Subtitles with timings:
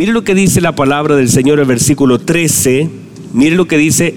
[0.00, 2.88] Mire lo que dice la palabra del Señor el versículo 13.
[3.34, 4.14] Mire lo que dice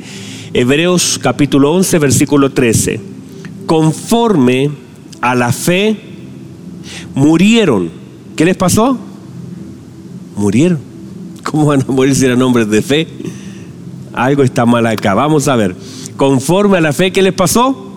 [0.53, 3.01] Hebreos capítulo 11, versículo 13.
[3.65, 4.71] Conforme
[5.19, 5.97] a la fe,
[7.13, 7.89] murieron.
[8.37, 8.97] ¿Qué les pasó?
[10.37, 10.79] Murieron.
[11.43, 13.05] ¿Cómo van a morir si eran hombres de fe?
[14.13, 15.13] Algo está mal acá.
[15.13, 15.75] Vamos a ver.
[16.15, 17.91] Conforme a la fe, ¿qué les pasó?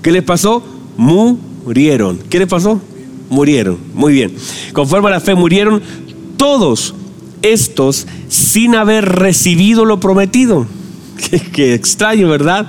[0.00, 0.62] ¿Qué les pasó?
[0.96, 2.18] Murieron.
[2.30, 2.80] ¿Qué les pasó?
[3.30, 3.78] Murieron.
[3.94, 4.32] Muy bien.
[4.74, 5.80] Conforme a la fe murieron
[6.36, 6.94] todos
[7.42, 10.66] estos sin haber recibido lo prometido.
[11.52, 12.66] Qué, extraño, ¿verdad?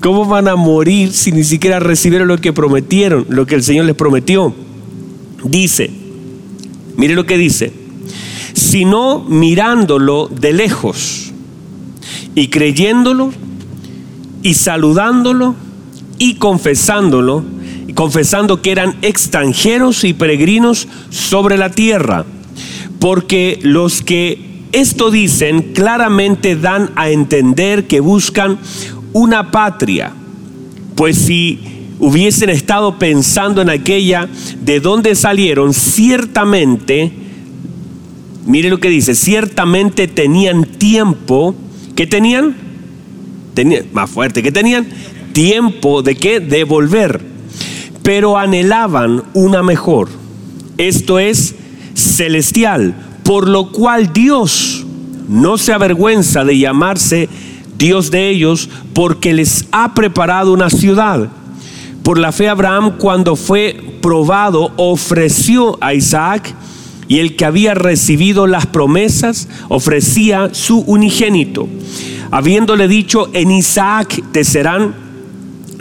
[0.00, 3.84] ¿Cómo van a morir si ni siquiera recibieron lo que prometieron, lo que el Señor
[3.84, 4.52] les prometió?
[5.44, 5.90] Dice,
[6.96, 7.72] mire lo que dice,
[8.54, 11.32] sino mirándolo de lejos
[12.34, 13.32] y creyéndolo
[14.42, 15.54] y saludándolo
[16.18, 17.44] y confesándolo,
[17.94, 22.24] confesando que eran extranjeros y peregrinos sobre la tierra.
[22.98, 28.58] Porque los que esto dicen claramente dan a entender que buscan
[29.12, 30.12] una patria.
[30.94, 31.60] Pues si
[31.98, 34.28] hubiesen estado pensando en aquella
[34.60, 37.12] de donde salieron, ciertamente,
[38.46, 41.54] mire lo que dice, ciertamente tenían tiempo,
[41.94, 42.56] ¿qué tenían?
[43.54, 44.86] Tenían, más fuerte, ¿qué tenían?
[45.32, 46.40] tiempo de qué?
[46.40, 47.31] De volver.
[48.02, 50.08] Pero anhelaban una mejor.
[50.78, 51.54] Esto es
[51.94, 54.84] celestial, por lo cual Dios
[55.28, 57.28] no se avergüenza de llamarse
[57.78, 61.28] Dios de ellos, porque les ha preparado una ciudad.
[62.02, 66.54] Por la fe Abraham cuando fue probado ofreció a Isaac
[67.08, 71.68] y el que había recibido las promesas ofrecía su unigénito,
[72.30, 74.94] habiéndole dicho, en Isaac te serán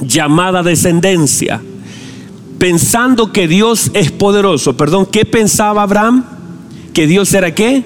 [0.01, 1.61] llamada descendencia,
[2.61, 4.77] pensando que Dios es poderoso.
[4.77, 6.23] Perdón, ¿qué pensaba Abraham?
[6.93, 7.83] ¿Que Dios era qué?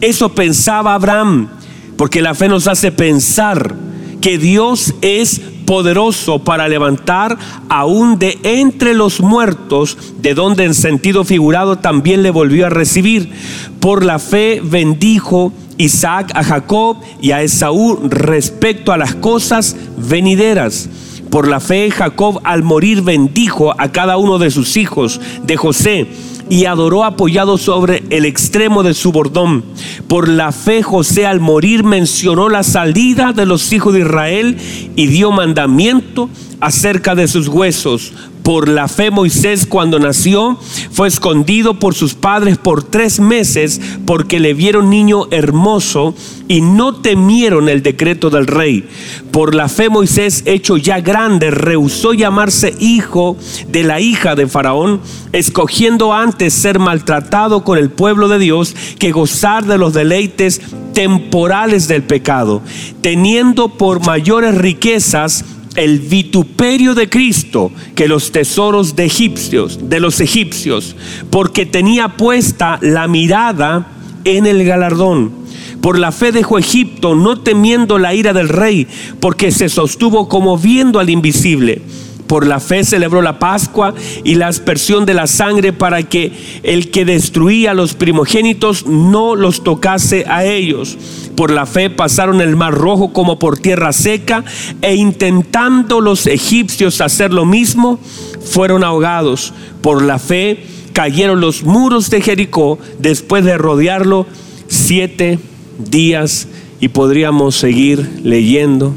[0.00, 1.50] Eso pensaba Abraham,
[1.96, 3.76] porque la fe nos hace pensar
[4.20, 7.38] que Dios es poderoso para levantar
[7.68, 13.30] aún de entre los muertos, de donde en sentido figurado también le volvió a recibir.
[13.78, 20.88] Por la fe bendijo Isaac a Jacob y a Esaú respecto a las cosas venideras
[21.30, 26.06] por la fe, Jacob al morir bendijo a cada uno de sus hijos de José
[26.48, 29.64] y adoró apoyado sobre el extremo de su bordón.
[30.08, 34.56] Por la fe José al morir mencionó la salida de los hijos de Israel
[34.94, 36.28] y dio mandamiento
[36.60, 38.12] acerca de sus huesos.
[38.46, 40.56] Por la fe Moisés cuando nació
[40.92, 46.14] fue escondido por sus padres por tres meses porque le vieron niño hermoso
[46.46, 48.88] y no temieron el decreto del rey.
[49.32, 53.36] Por la fe Moisés hecho ya grande rehusó llamarse hijo
[53.66, 55.00] de la hija de Faraón,
[55.32, 60.60] escogiendo antes ser maltratado con el pueblo de Dios que gozar de los deleites
[60.94, 62.62] temporales del pecado,
[63.00, 65.44] teniendo por mayores riquezas
[65.76, 70.96] el vituperio de Cristo que los tesoros de egipcios, de los egipcios,
[71.30, 73.86] porque tenía puesta la mirada
[74.24, 75.32] en el galardón.
[75.80, 78.86] Por la fe dejó Egipto, no temiendo la ira del rey,
[79.20, 81.82] porque se sostuvo como viendo al invisible.
[82.26, 83.94] Por la fe celebró la Pascua
[84.24, 86.32] y la aspersión de la sangre para que
[86.62, 90.98] el que destruía a los primogénitos no los tocase a ellos
[91.36, 94.42] por la fe pasaron el mar rojo como por tierra seca
[94.80, 98.00] e intentando los egipcios hacer lo mismo,
[98.42, 99.52] fueron ahogados.
[99.82, 100.64] Por la fe
[100.94, 104.26] cayeron los muros de Jericó después de rodearlo
[104.66, 105.38] siete
[105.78, 106.48] días
[106.80, 108.94] y podríamos seguir leyendo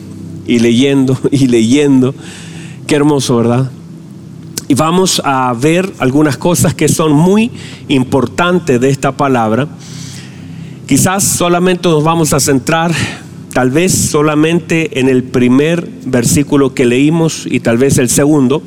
[0.48, 2.16] y leyendo y leyendo.
[2.90, 3.70] Qué hermoso, ¿verdad?
[4.68, 7.52] Y vamos a ver algunas cosas que son muy
[7.88, 9.68] importantes de esta palabra.
[10.88, 12.92] Quizás solamente nos vamos a centrar,
[13.54, 18.64] tal vez solamente en el primer versículo que leímos y tal vez el segundo,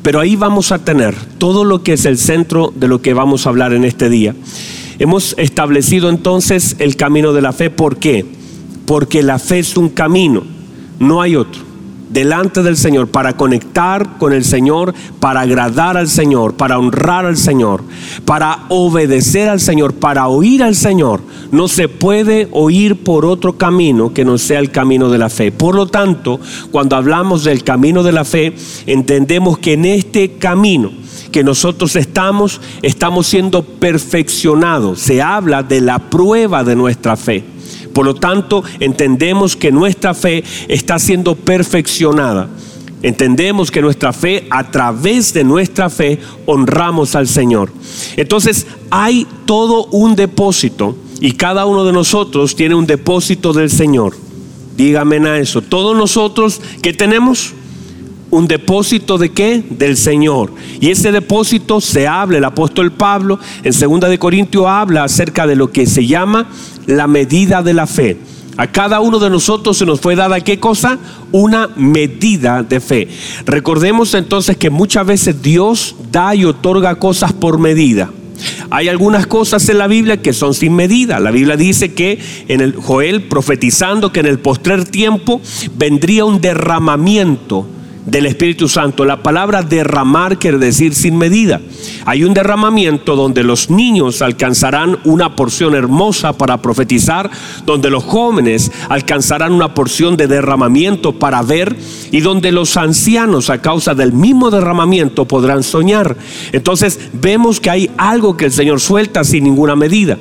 [0.00, 3.46] pero ahí vamos a tener todo lo que es el centro de lo que vamos
[3.46, 4.36] a hablar en este día.
[5.00, 7.68] Hemos establecido entonces el camino de la fe.
[7.70, 8.24] ¿Por qué?
[8.86, 10.44] Porque la fe es un camino,
[11.00, 11.65] no hay otro
[12.08, 17.36] delante del Señor, para conectar con el Señor, para agradar al Señor, para honrar al
[17.36, 17.82] Señor,
[18.24, 21.20] para obedecer al Señor, para oír al Señor.
[21.50, 25.52] No se puede oír por otro camino que no sea el camino de la fe.
[25.52, 28.54] Por lo tanto, cuando hablamos del camino de la fe,
[28.86, 30.90] entendemos que en este camino,
[31.32, 35.00] que nosotros estamos, estamos siendo perfeccionados.
[35.00, 37.55] Se habla de la prueba de nuestra fe.
[37.96, 42.46] Por lo tanto, entendemos que nuestra fe está siendo perfeccionada.
[43.02, 47.72] entendemos que nuestra fe, a través de nuestra fe, honramos al Señor.
[48.18, 54.14] Entonces hay todo un depósito y cada uno de nosotros tiene un depósito del Señor.
[54.76, 55.62] Dígame a eso.
[55.62, 57.54] Todos nosotros que tenemos
[58.36, 59.62] un depósito de qué?
[59.70, 60.52] Del Señor.
[60.80, 65.56] Y ese depósito se habla, el apóstol Pablo en 2 de Corintios habla acerca de
[65.56, 66.48] lo que se llama
[66.86, 68.18] la medida de la fe.
[68.58, 70.98] A cada uno de nosotros se nos fue dada qué cosa?
[71.32, 73.08] Una medida de fe.
[73.46, 78.10] Recordemos entonces que muchas veces Dios da y otorga cosas por medida.
[78.68, 81.20] Hay algunas cosas en la Biblia que son sin medida.
[81.20, 82.18] La Biblia dice que
[82.48, 85.40] en el Joel profetizando que en el postrer tiempo
[85.76, 87.66] vendría un derramamiento
[88.06, 89.04] del Espíritu Santo.
[89.04, 91.60] La palabra derramar quiere decir sin medida.
[92.06, 97.30] Hay un derramamiento donde los niños alcanzarán una porción hermosa para profetizar,
[97.66, 101.76] donde los jóvenes alcanzarán una porción de derramamiento para ver
[102.12, 106.16] y donde los ancianos a causa del mismo derramamiento podrán soñar.
[106.52, 110.16] Entonces vemos que hay algo que el Señor suelta sin ninguna medida.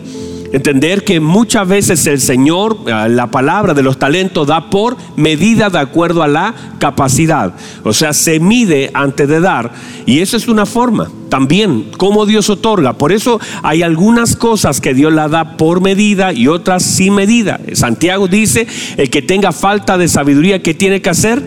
[0.55, 5.69] Entender que muchas veces el Señor, eh, la palabra de los talentos, da por medida
[5.69, 7.53] de acuerdo a la capacidad.
[7.83, 9.73] O sea, se mide antes de dar.
[10.05, 12.93] Y eso es una forma también, como Dios otorga.
[12.93, 17.59] Por eso hay algunas cosas que Dios la da por medida y otras sin medida.
[17.73, 18.65] Santiago dice,
[18.95, 21.43] el que tenga falta de sabiduría, ¿qué tiene que hacer?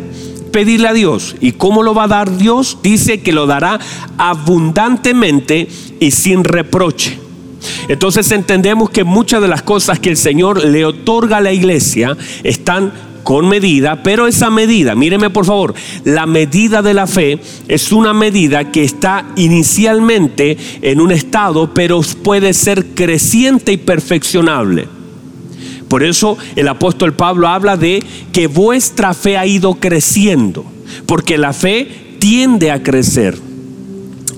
[0.52, 1.34] Pedirle a Dios.
[1.40, 2.76] ¿Y cómo lo va a dar Dios?
[2.82, 3.81] Dice que lo dará
[4.19, 5.66] abundantemente
[5.99, 7.28] y sin reproche.
[7.88, 12.16] Entonces entendemos que muchas de las cosas que el Señor le otorga a la iglesia
[12.44, 15.75] están con medida, pero esa medida, míreme por favor,
[16.05, 17.38] la medida de la fe
[17.69, 24.88] es una medida que está inicialmente en un estado, pero puede ser creciente y perfeccionable.
[25.88, 28.02] Por eso el apóstol Pablo habla de
[28.32, 30.64] que vuestra fe ha ido creciendo,
[31.05, 33.48] porque la fe tiende a crecer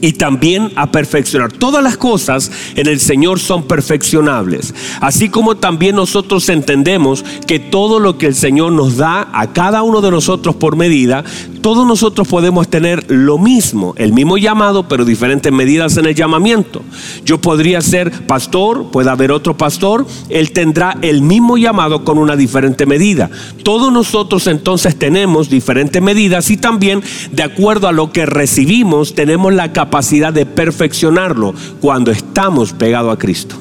[0.01, 1.53] y también a perfeccionar.
[1.53, 4.75] Todas las cosas en el Señor son perfeccionables.
[5.01, 9.83] Así como también nosotros entendemos que todo lo que el Señor nos da a cada
[9.83, 11.25] uno de nosotros por medida,
[11.61, 16.83] todos nosotros podemos tener lo mismo, el mismo llamado, pero diferentes medidas en el llamamiento.
[17.25, 22.37] Yo podría ser pastor, puede haber otro pastor, él tendrá el mismo llamado con una
[22.37, 23.31] diferente medida.
[23.63, 29.53] Todos nosotros entonces tenemos diferentes medidas y también de acuerdo a lo que recibimos tenemos
[29.53, 29.90] la capacidad
[30.33, 33.57] de perfeccionarlo cuando estamos pegados a Cristo.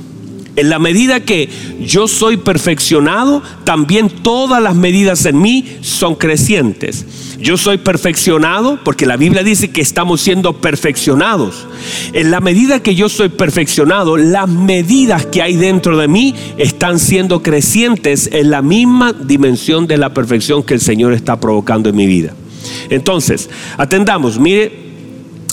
[0.55, 1.47] En la medida que
[1.79, 7.05] yo soy perfeccionado, también todas las medidas en mí son crecientes.
[7.39, 11.65] Yo soy perfeccionado porque la Biblia dice que estamos siendo perfeccionados.
[12.11, 16.99] En la medida que yo soy perfeccionado, las medidas que hay dentro de mí están
[16.99, 21.95] siendo crecientes en la misma dimensión de la perfección que el Señor está provocando en
[21.95, 22.33] mi vida.
[22.89, 24.88] Entonces, atendamos, mire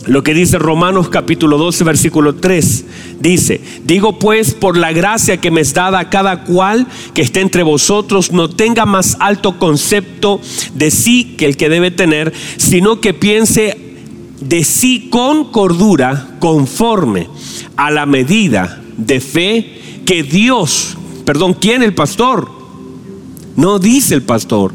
[0.06, 2.84] lo que dice Romanos capítulo 12, versículo 3.
[3.20, 7.62] Dice, digo pues por la gracia que me es dada cada cual que esté entre
[7.62, 10.40] vosotros, no tenga más alto concepto
[10.74, 13.78] de sí que el que debe tener, sino que piense
[14.40, 17.28] de sí con cordura, conforme
[17.76, 22.50] a la medida de fe que Dios, perdón, ¿quién el pastor?
[23.56, 24.72] No dice el pastor,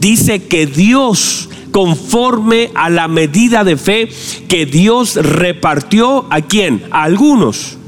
[0.00, 4.08] dice que Dios conforme a la medida de fe
[4.46, 6.84] que Dios repartió a quién?
[6.92, 7.78] A algunos.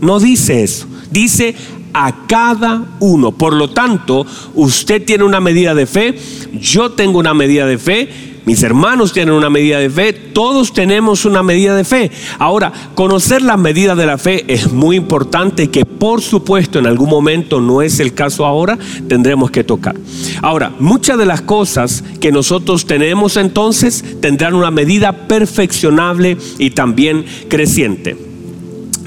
[0.00, 0.88] No dice eso.
[1.12, 1.54] Dice
[1.94, 3.30] a cada uno.
[3.30, 6.18] Por lo tanto, usted tiene una medida de fe,
[6.60, 8.08] yo tengo una medida de fe
[8.50, 12.10] mis hermanos tienen una medida de fe, todos tenemos una medida de fe.
[12.36, 17.08] Ahora, conocer la medida de la fe es muy importante que por supuesto en algún
[17.08, 18.76] momento no es el caso ahora,
[19.06, 19.94] tendremos que tocar.
[20.42, 27.24] Ahora, muchas de las cosas que nosotros tenemos entonces tendrán una medida perfeccionable y también
[27.46, 28.16] creciente.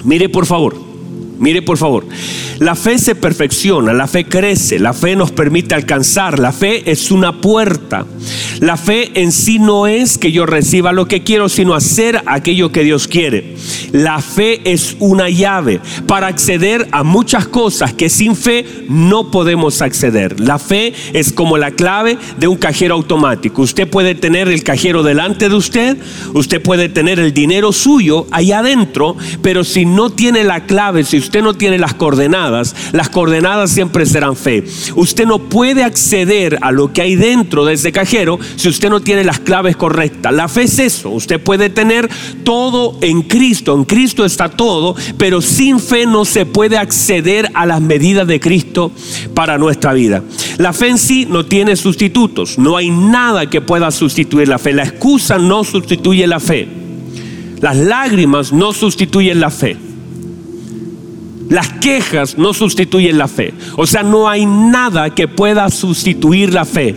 [0.05, 0.92] Mire por favor,
[1.39, 2.05] Mire por favor,
[2.59, 7.11] la fe se perfecciona, la fe crece, la fe nos permite alcanzar, la fe es
[7.11, 8.05] una puerta.
[8.59, 12.71] La fe en sí no es que yo reciba lo que quiero, sino hacer aquello
[12.71, 13.55] que Dios quiere.
[13.91, 19.81] La fe es una llave para acceder a muchas cosas que sin fe no podemos
[19.81, 20.39] acceder.
[20.39, 23.61] La fe es como la clave de un cajero automático.
[23.61, 25.97] Usted puede tener el cajero delante de usted,
[26.33, 31.17] usted puede tener el dinero suyo allá adentro, pero si no tiene la clave, si
[31.23, 34.63] usted no tiene las coordenadas, las coordenadas siempre serán fe.
[34.95, 38.99] Usted no puede acceder a lo que hay dentro de ese cajero si usted no
[38.99, 40.33] tiene las claves correctas.
[40.33, 41.09] La fe es eso.
[41.09, 42.09] Usted puede tener
[42.43, 43.73] todo en Cristo.
[43.75, 48.39] En Cristo está todo, pero sin fe no se puede acceder a las medidas de
[48.39, 48.91] Cristo
[49.33, 50.23] para nuestra vida.
[50.57, 52.57] La fe en sí no tiene sustitutos.
[52.57, 54.73] No hay nada que pueda sustituir la fe.
[54.73, 56.67] La excusa no sustituye la fe.
[57.61, 59.77] Las lágrimas no sustituyen la fe.
[61.49, 63.53] Las quejas no sustituyen la fe.
[63.75, 66.95] O sea, no hay nada que pueda sustituir la fe.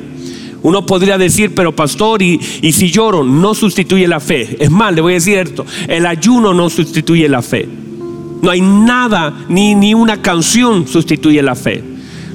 [0.62, 4.56] Uno podría decir, pero pastor, y, y, si lloro, no sustituye la fe.
[4.58, 7.68] Es más, le voy a decir esto, el ayuno no sustituye la fe.
[8.42, 11.82] No hay nada, ni, ni una canción sustituye la fe.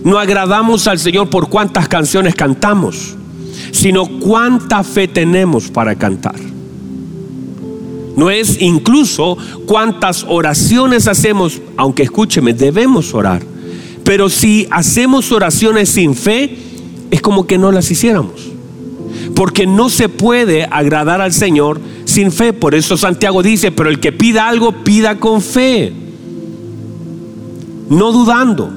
[0.04, 3.16] No agradamos al Señor por cuántas canciones cantamos,
[3.72, 6.36] sino cuánta fe tenemos para cantar.
[8.16, 13.42] No es incluso cuántas oraciones hacemos, aunque escúcheme, debemos orar.
[14.04, 16.58] Pero si hacemos oraciones sin fe,
[17.12, 18.52] es como que no las hiciéramos.
[19.36, 22.54] Porque no se puede agradar al Señor sin fe.
[22.54, 25.94] Por eso Santiago dice, pero el que pida algo, pida con fe.
[27.90, 28.70] No dudando.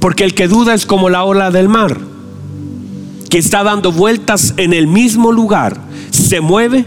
[0.00, 1.98] Porque el que duda es como la ola del mar,
[3.28, 5.78] que está dando vueltas en el mismo lugar.
[6.10, 6.86] Se mueve,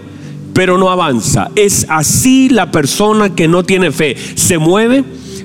[0.53, 1.49] pero no avanza.
[1.55, 4.15] Es así la persona que no tiene fe.
[4.35, 5.03] Se mueve,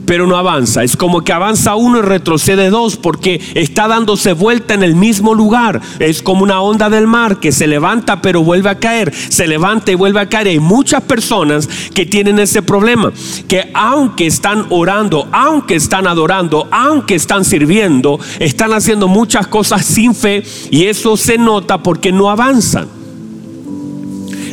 [0.08, 0.82] pero no avanza.
[0.82, 5.34] Es como que avanza uno y retrocede dos porque está dándose vuelta en el mismo
[5.34, 5.82] lugar.
[5.98, 9.92] Es como una onda del mar que se levanta pero vuelve a caer, se levanta
[9.92, 10.48] y vuelve a caer.
[10.48, 13.12] Hay muchas personas que tienen ese problema,
[13.46, 20.14] que aunque están orando, aunque están adorando, aunque están sirviendo, están haciendo muchas cosas sin
[20.14, 22.98] fe y eso se nota porque no avanzan.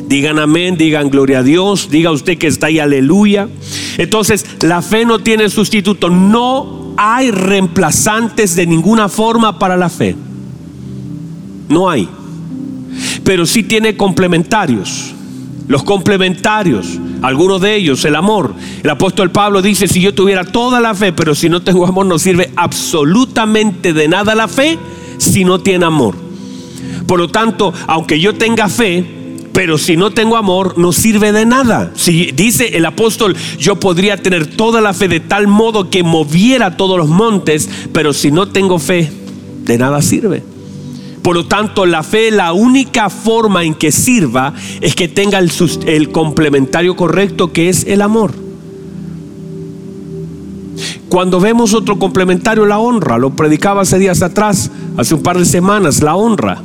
[0.08, 3.50] Digan amén, digan gloria a Dios, diga usted que está ahí aleluya.
[3.98, 10.16] Entonces, la fe no tiene sustituto, no hay reemplazantes de ninguna forma para la fe.
[11.70, 12.08] No hay.
[13.24, 15.14] Pero sí tiene complementarios.
[15.68, 18.54] Los complementarios, algunos de ellos, el amor.
[18.84, 22.06] El apóstol Pablo dice, si yo tuviera toda la fe, pero si no tengo amor,
[22.06, 24.78] no sirve absolutamente de nada la fe
[25.18, 26.16] si no tiene amor.
[27.08, 29.25] Por lo tanto, aunque yo tenga fe,
[29.56, 31.94] pero si no tengo amor, no sirve de nada.
[31.96, 36.76] Si dice el apóstol, yo podría tener toda la fe de tal modo que moviera
[36.76, 39.10] todos los montes, pero si no tengo fe,
[39.64, 40.44] de nada sirve.
[41.22, 45.50] Por lo tanto, la fe, la única forma en que sirva es que tenga el,
[45.88, 48.34] el complementario correcto, que es el amor.
[51.08, 55.46] Cuando vemos otro complementario, la honra, lo predicaba hace días atrás, hace un par de
[55.46, 56.62] semanas, la honra.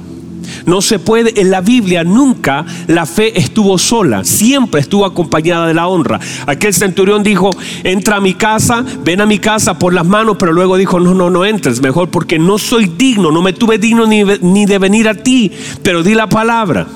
[0.67, 5.75] No se puede, en la Biblia nunca la fe estuvo sola, siempre estuvo acompañada de
[5.75, 6.21] la honra.
[6.47, 7.51] Aquel centurión dijo,
[7.85, 11.15] entra a mi casa, ven a mi casa por las manos, pero luego dijo, no,
[11.15, 14.79] no, no entres, mejor porque no soy digno, no me tuve digno ni, ni de
[14.79, 15.51] venir a ti,
[15.83, 16.87] pero di la palabra.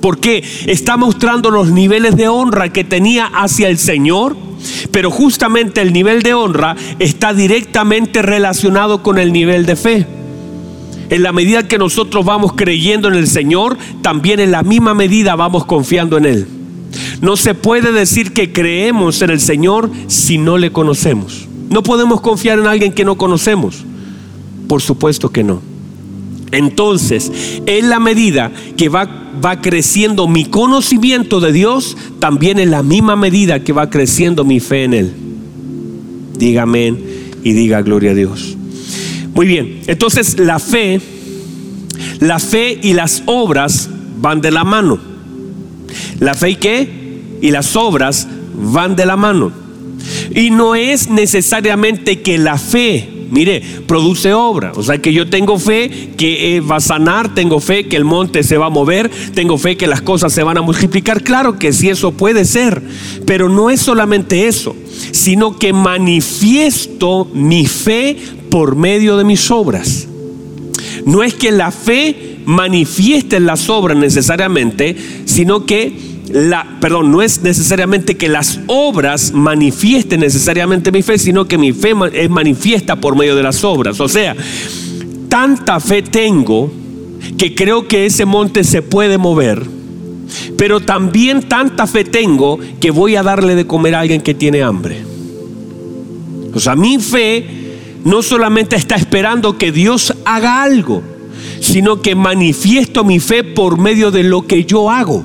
[0.00, 4.34] Porque está mostrando los niveles de honra que tenía hacia el Señor,
[4.90, 10.19] pero justamente el nivel de honra está directamente relacionado con el nivel de fe.
[11.10, 15.34] En la medida que nosotros vamos creyendo en el Señor, también en la misma medida
[15.34, 16.46] vamos confiando en Él.
[17.20, 21.48] No se puede decir que creemos en el Señor si no le conocemos.
[21.68, 23.84] No podemos confiar en alguien que no conocemos.
[24.68, 25.60] Por supuesto que no.
[26.52, 27.30] Entonces,
[27.66, 29.08] en la medida que va,
[29.44, 34.58] va, creciendo mi conocimiento de Dios, también en la misma medida que va creciendo mi
[34.58, 35.12] fe en Él.
[36.36, 36.98] Diga amén
[37.44, 38.56] y diga gloria a Dios.
[39.40, 41.00] Muy bien, entonces la fe,
[42.18, 44.98] la fe y las obras van de la mano.
[46.18, 46.88] La fe y qué?
[47.40, 49.50] Y las obras van de la mano.
[50.34, 54.72] Y no es necesariamente que la fe, mire, produce obra.
[54.74, 58.04] O sea que yo tengo fe que eh, va a sanar, tengo fe que el
[58.04, 61.22] monte se va a mover, tengo fe que las cosas se van a multiplicar.
[61.22, 62.82] Claro que sí, eso puede ser.
[63.24, 64.76] Pero no es solamente eso,
[65.12, 68.18] sino que manifiesto mi fe
[68.50, 70.08] por medio de mis obras.
[71.06, 77.22] No es que la fe manifieste en las obras necesariamente, sino que la, perdón, no
[77.22, 82.96] es necesariamente que las obras manifiesten necesariamente mi fe, sino que mi fe es manifiesta
[82.96, 84.00] por medio de las obras.
[84.00, 84.36] O sea,
[85.28, 86.70] tanta fe tengo
[87.36, 89.62] que creo que ese monte se puede mover,
[90.56, 94.62] pero también tanta fe tengo que voy a darle de comer a alguien que tiene
[94.62, 94.98] hambre.
[96.54, 97.59] O sea, mi fe
[98.04, 101.02] no solamente está esperando que Dios haga algo,
[101.60, 105.24] sino que manifiesto mi fe por medio de lo que yo hago.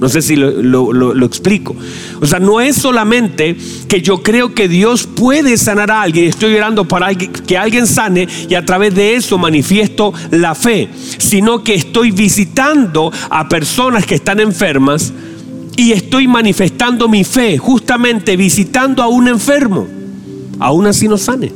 [0.00, 1.74] No sé si lo, explico.
[2.20, 3.56] O sea, no es solamente
[3.88, 8.28] que yo creo que Dios puede sanar a alguien, estoy orando para que alguien sane
[8.48, 14.16] y a través de eso manifiesto la fe, sino que estoy visitando a personas que
[14.16, 15.12] están enfermas
[15.76, 20.03] y estoy manifestando mi fe, justamente visitando a un enfermo.
[20.58, 21.52] Aún así no sane.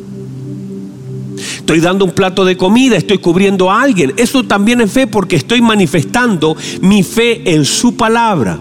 [1.57, 4.15] Estoy dando un plato de comida, estoy cubriendo a alguien.
[4.17, 8.59] Eso también es fe porque estoy manifestando mi fe en su palabra.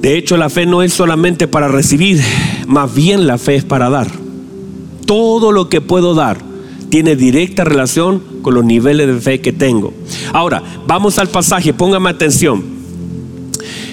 [0.00, 2.20] De hecho, la fe no es solamente para recibir,
[2.66, 4.06] más bien la fe es para dar.
[5.06, 6.38] Todo lo que puedo dar
[6.90, 9.94] tiene directa relación con los niveles de fe que tengo.
[10.32, 12.73] Ahora, vamos al pasaje, póngame atención.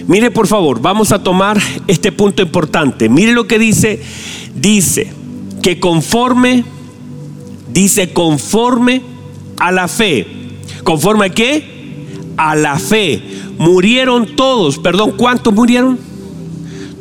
[0.08, 3.10] Mire por favor, vamos a tomar este punto importante.
[3.10, 4.02] Mire lo que dice.
[4.56, 5.12] Dice,
[5.62, 6.64] que conforme,
[7.72, 9.02] dice conforme
[9.60, 10.28] a la fe.
[10.84, 11.64] ¿Conforme a qué?
[12.38, 13.22] A la fe.
[13.58, 14.80] Murieron todos.
[14.80, 16.00] Perdón, ¿cuántos murieron?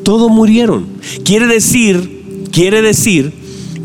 [0.04, 0.86] Todos murieron.
[1.24, 3.32] Quiere decir, quiere decir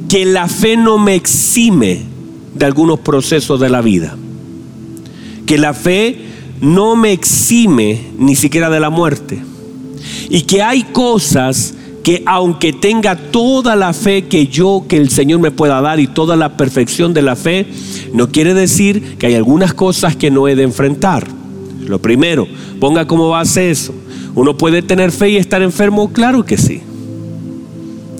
[0.09, 2.01] que la fe no me exime
[2.53, 4.15] de algunos procesos de la vida.
[5.45, 6.17] Que la fe
[6.61, 9.41] no me exime ni siquiera de la muerte.
[10.29, 15.39] Y que hay cosas que aunque tenga toda la fe que yo, que el Señor
[15.39, 17.65] me pueda dar y toda la perfección de la fe,
[18.13, 21.27] no quiere decir que hay algunas cosas que no he de enfrentar.
[21.87, 22.47] Lo primero,
[22.79, 23.93] ponga como base eso.
[24.35, 26.11] ¿Uno puede tener fe y estar enfermo?
[26.11, 26.81] Claro que sí.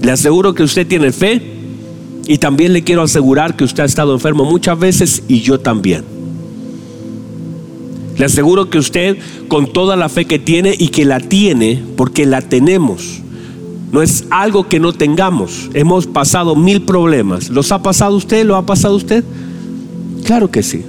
[0.02, 1.42] Le aseguro que usted tiene fe
[2.26, 6.15] y también le quiero asegurar que usted ha estado enfermo muchas veces y yo también.
[8.18, 9.18] Le aseguro que usted
[9.48, 13.22] con toda la fe que tiene y que la tiene, porque la tenemos,
[13.92, 15.70] no es algo que no tengamos.
[15.74, 17.50] Hemos pasado mil problemas.
[17.50, 18.46] ¿Los ha pasado usted?
[18.46, 19.24] ¿Lo ha pasado usted?
[20.26, 20.84] Claro que sí.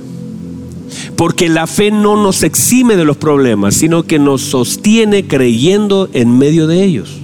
[1.15, 6.37] Porque la fe no nos exime de los problemas, sino que nos sostiene creyendo en
[6.37, 7.19] medio de ellos.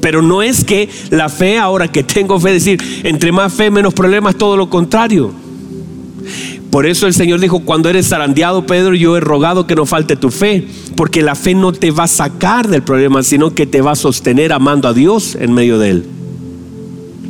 [0.00, 3.94] Pero no es que la fe, ahora que tengo fe, decir, entre más fe, menos
[3.94, 5.30] problemas, todo lo contrario.
[6.74, 10.16] Por eso el Señor dijo, cuando eres zarandeado, Pedro, yo he rogado que no falte
[10.16, 10.66] tu fe,
[10.96, 13.94] porque la fe no te va a sacar del problema, sino que te va a
[13.94, 16.04] sostener amando a Dios en medio de él.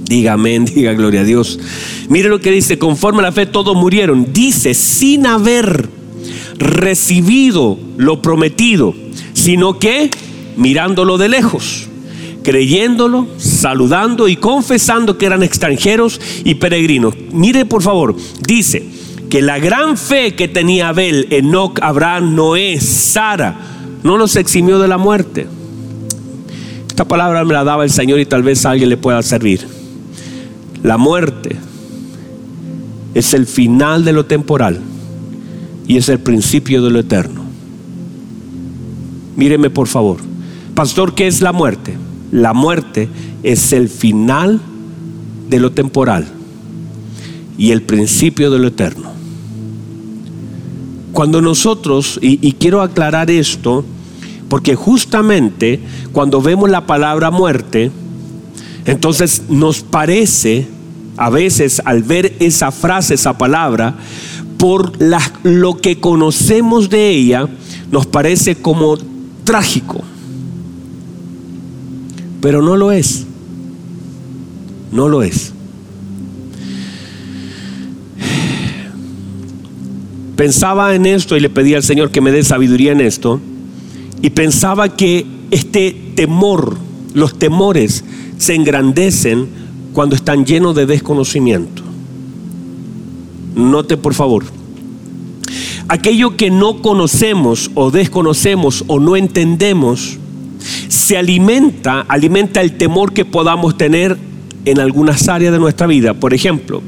[0.07, 1.61] Diga amén, diga gloria a Dios.
[2.09, 4.33] Mire lo que dice, conforme a la fe todos murieron.
[4.33, 5.91] Dice, sin haber
[6.57, 8.95] recibido lo prometido,
[9.35, 10.11] sino que
[10.57, 11.87] mirándolo de lejos,
[12.43, 17.15] creyéndolo, saludando y confesando que eran extranjeros y peregrinos.
[17.31, 18.94] Mire por favor, dice,
[19.35, 23.57] que la gran fe que tenía Abel, Enoch, Abraham, Noé, Sara,
[24.05, 25.49] no nos eximió de la muerte.
[26.87, 29.67] Esta palabra me la daba el Señor y tal vez a alguien le pueda servir.
[30.85, 31.57] La muerte
[33.15, 34.79] es el final de lo temporal
[35.89, 37.43] y es el principio de lo eterno.
[39.35, 40.19] Míreme por favor.
[40.77, 41.97] Pastor, ¿qué es la muerte?
[42.31, 43.09] La muerte
[43.43, 44.61] es el final
[45.51, 46.25] de lo temporal
[47.59, 49.14] y el principio de lo eterno.
[51.15, 53.85] Cuando nosotros, y, quiero aclarar esto,
[54.49, 55.81] porque justamente
[56.13, 57.93] cuando vemos la palabra muerte,
[58.85, 60.67] entonces nos parece,
[61.17, 63.95] a veces al ver esa frase, esa palabra,
[64.59, 64.93] por
[65.45, 67.49] lo que conocemos de ella,
[67.93, 68.99] nos parece como
[69.45, 70.03] trágico.
[72.41, 73.25] Pero no lo es.
[74.91, 75.53] No lo es.
[80.37, 83.41] Pensaba en esto y le pedí al Señor que me dé sabiduría en esto.
[84.23, 86.77] Y pensaba que este temor,
[87.13, 88.05] los temores,
[88.39, 89.47] se engrandecen
[89.93, 91.83] cuando están llenos de desconocimiento.
[93.55, 94.45] Note por favor.
[95.87, 100.19] Aquello que no conocemos o desconocemos o no entendemos,
[100.89, 104.17] se alimenta, alimenta el temor que podamos tener
[104.65, 106.15] en algunas áreas de nuestra vida.
[106.15, 106.83] Por ejemplo,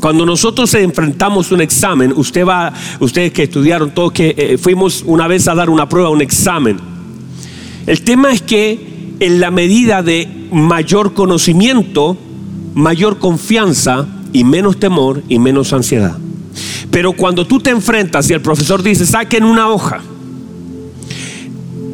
[0.00, 5.28] cuando nosotros enfrentamos un examen, usted va, ustedes que estudiaron todos que eh, fuimos una
[5.28, 6.78] vez a dar una prueba, un examen.
[7.86, 12.16] El tema es que en la medida de mayor conocimiento,
[12.74, 16.16] mayor confianza y menos temor y menos ansiedad.
[16.90, 20.00] Pero cuando tú te enfrentas y el profesor dice, saquen una hoja,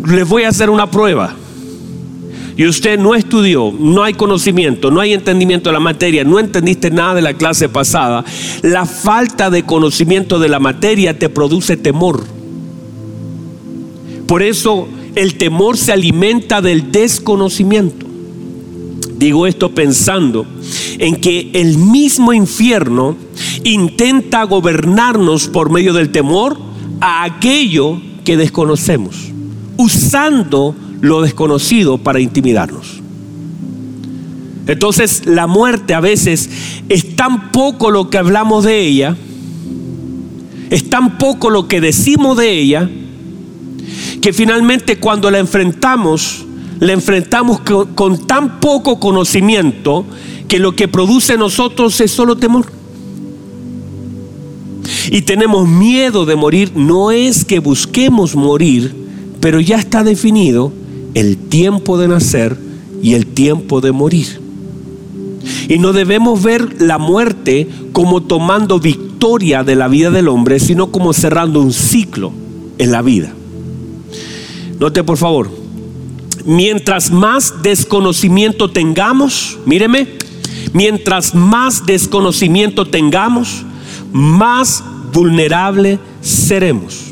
[0.06, 1.34] les voy a hacer una prueba
[2.56, 6.90] y usted no estudió, no hay conocimiento, no hay entendimiento de la materia, no entendiste
[6.90, 8.24] nada de la clase pasada,
[8.62, 12.24] la falta de conocimiento de la materia te produce temor.
[14.26, 18.06] Por eso el temor se alimenta del desconocimiento.
[19.18, 20.46] Digo esto pensando
[20.98, 23.16] en que el mismo infierno
[23.64, 26.58] intenta gobernarnos por medio del temor
[27.00, 29.16] a aquello que desconocemos,
[29.76, 33.02] usando lo desconocido para intimidarnos.
[34.66, 36.50] Entonces la muerte a veces
[36.88, 39.16] es tan poco lo que hablamos de ella,
[40.70, 42.90] es tan poco lo que decimos de ella,
[44.20, 46.44] que finalmente cuando la enfrentamos,
[46.80, 50.04] la enfrentamos con, tan poco conocimiento
[50.48, 52.66] que lo que produce en nosotros es solo temor.
[55.10, 58.94] Y tenemos miedo de morir, no es que busquemos morir,
[59.40, 60.72] pero ya está definido
[61.16, 62.58] el tiempo de nacer
[63.02, 64.38] y el tiempo de morir.
[65.66, 70.92] Y no debemos ver la muerte como tomando victoria de la vida del hombre, sino
[70.92, 72.32] como cerrando un ciclo
[72.76, 73.32] en la vida.
[74.78, 75.48] Note por favor,
[76.44, 80.06] mientras más desconocimiento tengamos, míreme,
[80.74, 83.64] mientras más desconocimiento tengamos,
[84.12, 87.05] más vulnerable seremos.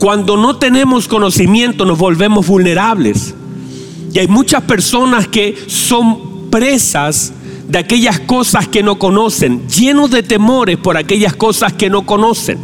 [0.00, 3.34] Cuando no tenemos conocimiento nos volvemos vulnerables.
[4.14, 7.34] Y hay muchas personas que son presas
[7.68, 12.58] de aquellas cosas que no conocen, llenos de temores por aquellas cosas que no conocen.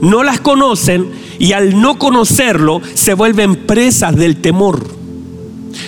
[0.00, 1.08] No las conocen
[1.40, 4.86] y al no conocerlo se vuelven presas del temor.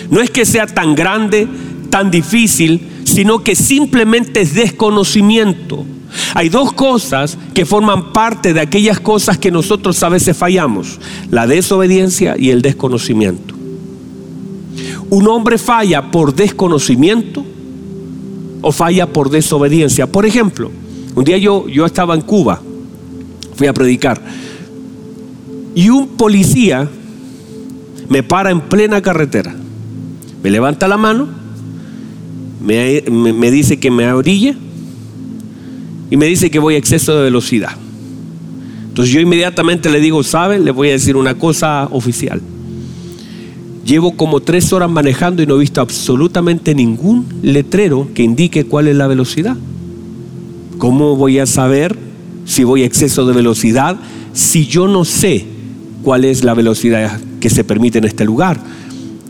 [0.09, 1.47] No es que sea tan grande,
[1.89, 5.85] tan difícil, sino que simplemente es desconocimiento.
[6.33, 11.47] Hay dos cosas que forman parte de aquellas cosas que nosotros a veces fallamos, la
[11.47, 13.55] desobediencia y el desconocimiento.
[15.09, 17.45] Un hombre falla por desconocimiento
[18.61, 20.07] o falla por desobediencia.
[20.07, 20.71] Por ejemplo,
[21.15, 22.61] un día yo, yo estaba en Cuba,
[23.55, 24.21] fui a predicar,
[25.75, 26.89] y un policía
[28.09, 29.55] me para en plena carretera,
[30.43, 31.27] me levanta la mano,
[32.61, 34.55] me, dice que me orille
[36.11, 37.71] y me dice que voy a exceso de velocidad.
[38.89, 40.59] Entonces yo inmediatamente le digo, ¿sabe?
[40.59, 42.41] Le voy a decir una cosa oficial.
[43.85, 48.89] Llevo como tres horas manejando y no he visto absolutamente ningún letrero que indique cuál
[48.89, 49.55] es la velocidad.
[50.77, 51.97] ¿Cómo voy a saber
[52.43, 53.97] si voy a exceso de velocidad
[54.33, 55.45] si yo no sé
[56.03, 58.59] cuál es la velocidad que se permite en este lugar?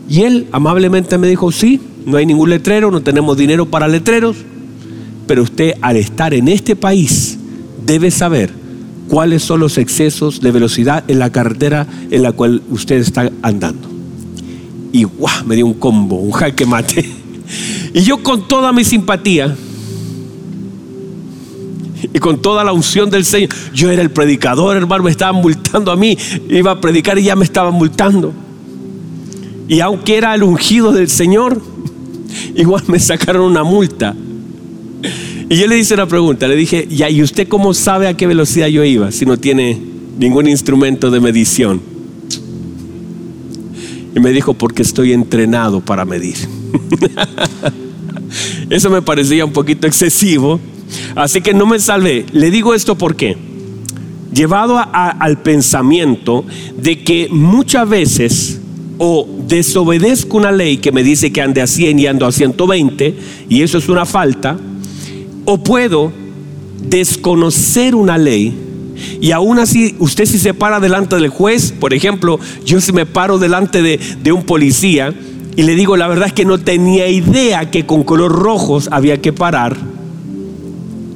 [0.08, 4.36] Y él amablemente me dijo, sí, no hay ningún letrero, no tenemos dinero para letreros,
[5.26, 7.38] pero usted al estar en este país
[7.84, 8.52] debe saber
[9.08, 13.88] cuáles son los excesos de velocidad en la carretera en la cual usted está andando.
[14.92, 15.44] Y ¡guau!
[15.46, 17.08] me dio un combo, un jaque mate.
[17.94, 19.54] Y yo con toda mi simpatía
[22.14, 25.92] y con toda la unción del Señor, yo era el predicador, hermano, me estaban multando
[25.92, 26.16] a mí,
[26.48, 28.32] iba a predicar y ya me estaban multando.
[29.68, 31.60] Y aunque era el ungido del Señor,
[32.56, 34.14] igual me sacaron una multa.
[35.52, 38.26] Y yo le hice una pregunta, le dije, ya, ¿y usted cómo sabe a qué
[38.26, 39.78] velocidad yo iba si no tiene
[40.18, 41.78] ningún instrumento de medición?
[44.16, 46.36] Y me dijo, porque estoy entrenado para medir.
[48.70, 50.58] Eso me parecía un poquito excesivo,
[51.16, 52.24] así que no me salvé.
[52.32, 53.36] Le digo esto porque,
[54.32, 56.46] llevado al pensamiento
[56.78, 58.58] de que muchas veces
[58.96, 63.14] o desobedezco una ley que me dice que ande a 100 y ando a 120,
[63.50, 64.56] y eso es una falta,
[65.44, 66.12] o puedo
[66.88, 68.54] desconocer una ley
[69.20, 73.06] y aún así usted si se para delante del juez, por ejemplo, yo si me
[73.06, 75.14] paro delante de, un policía
[75.56, 79.20] y le digo la verdad es que no tenía idea que con color rojos había
[79.20, 79.76] que parar,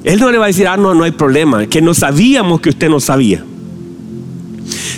[0.04, 2.68] él no le va a decir, ah, no, no hay problema, que no sabíamos que
[2.68, 3.44] usted no sabía.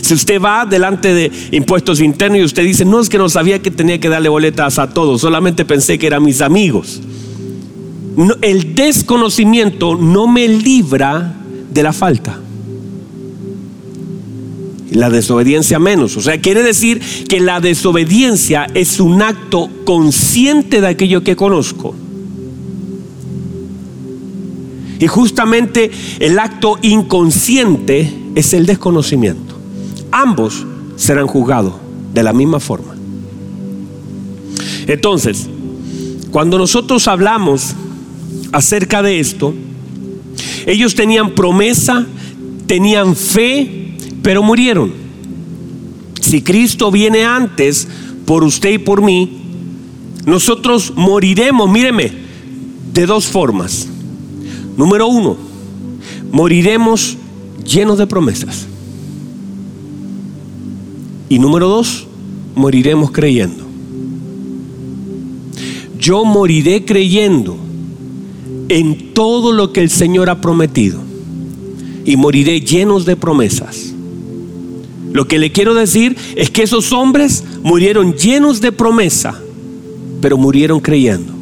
[0.03, 3.61] Si usted va delante de impuestos internos y usted dice, no es que no sabía
[3.61, 7.01] que tenía que darle boletas a todos, solamente pensé que eran mis amigos
[8.43, 11.37] el desconocimiento no me libra
[11.73, 12.41] de la falta.
[14.91, 16.17] La desobediencia menos.
[16.17, 21.95] O sea, quiere decir que la desobediencia es un acto consciente de aquello que conozco.
[24.99, 29.57] Y justamente el acto inconsciente es el desconocimiento.
[30.11, 31.75] Ambos serán juzgados
[32.13, 32.97] de la misma forma.
[34.89, 35.49] Entonces,
[36.33, 37.77] cuando nosotros hablamos
[38.53, 39.55] acerca de esto,
[40.67, 42.07] ellos tenían promesa,
[42.67, 44.93] tenían fe, pero murieron.
[46.21, 47.89] Si Cristo viene antes
[48.27, 49.39] por usted y por mí,
[50.27, 52.13] nosotros moriremos, míreme,
[52.93, 53.89] de dos formas.
[54.77, 55.37] Número uno,
[56.31, 57.17] moriremos
[57.65, 58.67] llenos de promesas.
[61.29, 62.07] Y número dos,
[62.55, 63.65] moriremos creyendo.
[65.99, 67.68] Yo moriré creyendo
[68.69, 71.09] en todo lo que el Señor ha prometido.
[72.05, 73.93] y moriré llenos de promesas.
[75.13, 79.39] Lo que le quiero decir es que esos hombres murieron llenos de promesa,
[80.23, 81.35] pero murieron creyendo.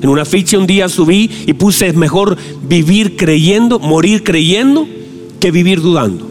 [0.00, 2.36] En una ficha un día subí y puse es mejor
[2.68, 4.86] vivir creyendo, morir creyendo,
[5.40, 6.24] que vivir dudando.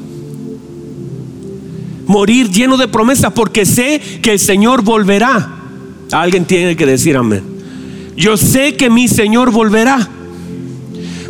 [2.08, 5.60] Morir lleno de promesas porque sé que el Señor volverá.
[6.12, 7.49] Alguien tiene que decir amén.
[8.20, 10.06] Yo sé que mi Señor volverá.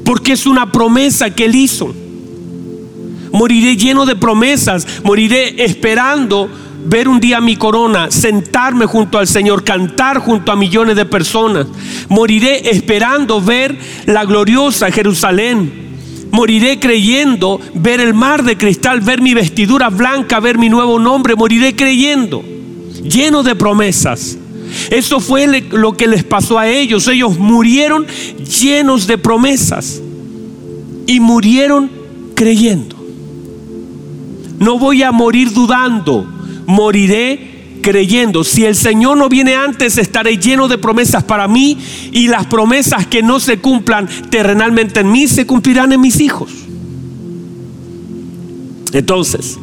[0.04, 1.94] Porque es una promesa que Él hizo.
[3.32, 4.88] Moriré lleno de promesas.
[5.04, 6.50] Moriré esperando
[6.86, 11.68] ver un día mi corona, sentarme junto al Señor, cantar junto a millones de personas.
[12.08, 15.72] Moriré esperando ver la gloriosa Jerusalén.
[16.32, 21.36] Moriré creyendo ver el mar de cristal, ver mi vestidura blanca, ver mi nuevo nombre.
[21.36, 22.44] Moriré creyendo,
[23.04, 24.40] lleno de promesas.
[24.90, 27.08] Eso fue lo que les pasó a ellos.
[27.08, 28.06] Ellos murieron
[28.62, 30.02] llenos de promesas
[31.08, 31.90] y murieron
[32.36, 32.96] creyendo.
[34.60, 36.28] No voy a morir dudando,
[36.66, 38.44] moriré creyendo.
[38.44, 41.78] Si el Señor no viene antes, estaré lleno de promesas para mí
[42.12, 46.52] y las promesas que no se cumplan terrenalmente en mí se cumplirán en mis hijos.
[48.92, 49.58] Entonces,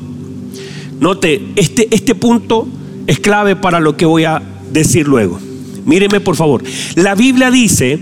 [1.01, 2.67] note, este, este punto
[3.07, 4.43] es clave para lo que voy a
[4.77, 5.39] decir luego.
[5.85, 6.63] Míreme por favor.
[6.95, 7.99] La Biblia dice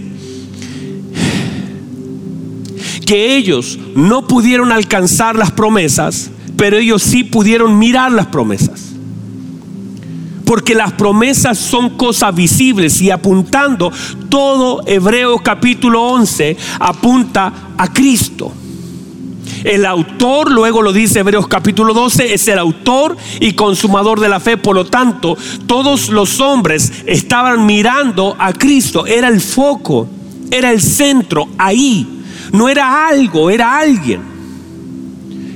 [3.07, 8.93] que ellos no pudieron alcanzar las promesas, pero ellos sí pudieron mirar las promesas.
[10.45, 13.93] Porque las promesas son cosas visibles y apuntando,
[14.29, 18.53] todo Hebreo capítulo 11 apunta a Cristo.
[19.65, 24.39] El autor, luego lo dice Hebreos capítulo 12, es el autor y consumador de la
[24.39, 24.59] fe.
[24.59, 29.07] Por lo tanto, todos los hombres estaban mirando a Cristo.
[29.07, 30.07] Era el foco,
[30.51, 32.07] era el centro, ahí.
[32.53, 34.35] No era algo, era alguien.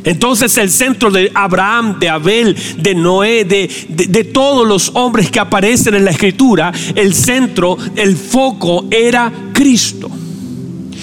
[0.04, 5.38] Entonces el centro de Abraham, de Abel, de Noé, de, de, todos los hombres que
[5.38, 10.10] aparecen en la escritura, el centro, el foco era Cristo.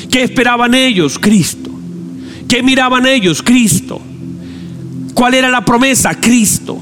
[0.09, 1.19] ¿Qué esperaban ellos?
[1.19, 1.64] Cristo.
[2.47, 3.41] ¿Qué miraban ellos?
[3.41, 4.01] Cristo.
[5.13, 6.19] ¿Cuál era la promesa?
[6.19, 6.77] Cristo.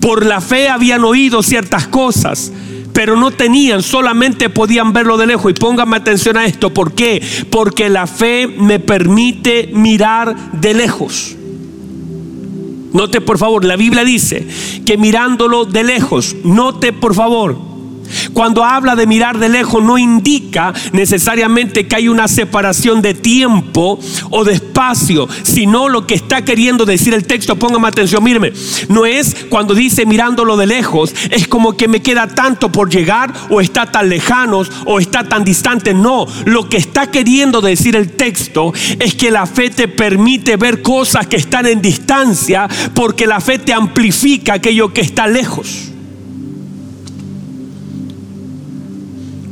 [0.00, 2.52] Por la fe habían oído ciertas cosas,
[2.92, 5.50] pero no tenían, solamente podían verlo de lejos.
[5.50, 7.22] Y pónganme atención a esto, ¿por qué?
[7.50, 11.34] Porque la fe me permite mirar de lejos.
[12.92, 14.46] Note por favor, la Biblia dice
[14.86, 17.67] que mirándolo de lejos, note por favor,
[18.32, 23.98] cuando habla de mirar de lejos no indica necesariamente que hay una separación de tiempo
[24.30, 28.52] o de espacio, sino lo que está queriendo decir el texto, póngame atención, míreme,
[28.88, 33.32] no es cuando dice mirándolo de lejos, es como que me queda tanto por llegar
[33.50, 38.12] o está tan lejanos o está tan distante, no, lo que está queriendo decir el
[38.12, 43.40] texto es que la fe te permite ver cosas que están en distancia porque la
[43.40, 45.92] fe te amplifica aquello que está lejos.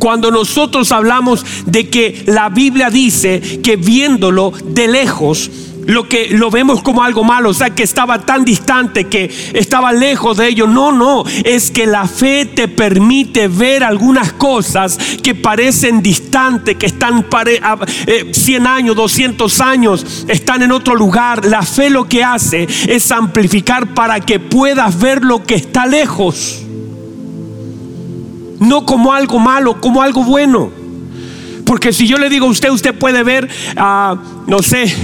[0.06, 5.50] Cuando nosotros hablamos de que la Biblia dice que viéndolo de lejos,
[5.86, 9.92] lo que lo vemos como algo malo, o sea, que estaba tan distante, que estaba
[9.92, 10.68] lejos de ellos.
[10.68, 16.86] No, no, es que la fe te permite ver algunas cosas que parecen distantes, que
[16.86, 21.44] están 100 eh, años, 200 años, están en otro lugar.
[21.44, 26.62] La fe lo que hace es amplificar para que puedas ver lo que está lejos
[28.60, 30.70] no como algo malo, como algo bueno.
[31.64, 34.16] Porque si yo le digo a usted, usted puede ver, ah,
[34.46, 34.94] no sé,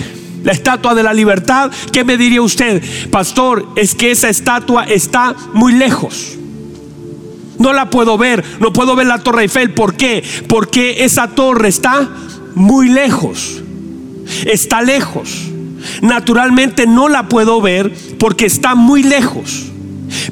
[0.45, 2.83] la estatua de la libertad, ¿qué me diría usted?
[3.11, 6.39] Pastor, es que esa estatua está muy lejos.
[7.59, 9.73] No la puedo ver, no puedo ver la Torre Eiffel.
[9.73, 10.25] ¿Por qué?
[10.49, 12.09] Porque esa torre está
[12.55, 13.63] muy lejos.
[14.47, 15.49] Está lejos.
[16.01, 19.72] Naturalmente no la puedo ver porque está muy lejos.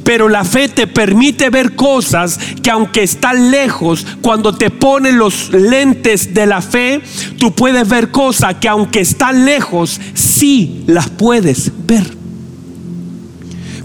[0.05, 5.51] Pero la fe te permite ver cosas que aunque están lejos, cuando te ponen los
[5.51, 7.01] lentes de la fe,
[7.39, 12.17] tú puedes ver cosas que aunque están lejos, sí las puedes ver.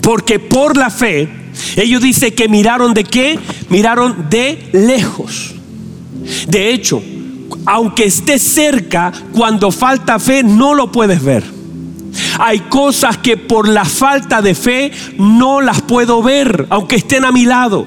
[0.01, 1.29] Porque por la fe,
[1.75, 3.39] ellos dicen que miraron de qué?
[3.69, 5.55] Miraron de lejos.
[6.47, 7.01] De hecho,
[7.65, 11.54] aunque esté cerca, cuando falta fe, no lo puedes ver.
[12.39, 17.31] Hay cosas que por la falta de fe no las puedo ver, aunque estén a
[17.31, 17.85] mi lado.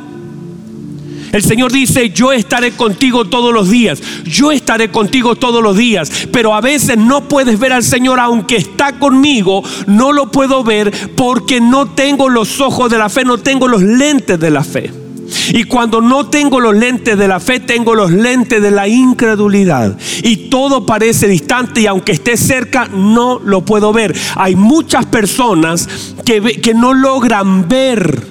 [1.33, 6.11] El Señor dice, yo estaré contigo todos los días, yo estaré contigo todos los días,
[6.33, 10.91] pero a veces no puedes ver al Señor aunque está conmigo, no lo puedo ver
[11.17, 15.08] porque no tengo los ojos de la fe, no tengo los lentes de la fe.
[15.51, 19.97] Y cuando no tengo los lentes de la fe, tengo los lentes de la incredulidad.
[20.23, 24.15] Y todo parece distante y aunque esté cerca, no lo puedo ver.
[24.37, 25.89] Hay muchas personas
[26.25, 28.27] que, que no logran ver.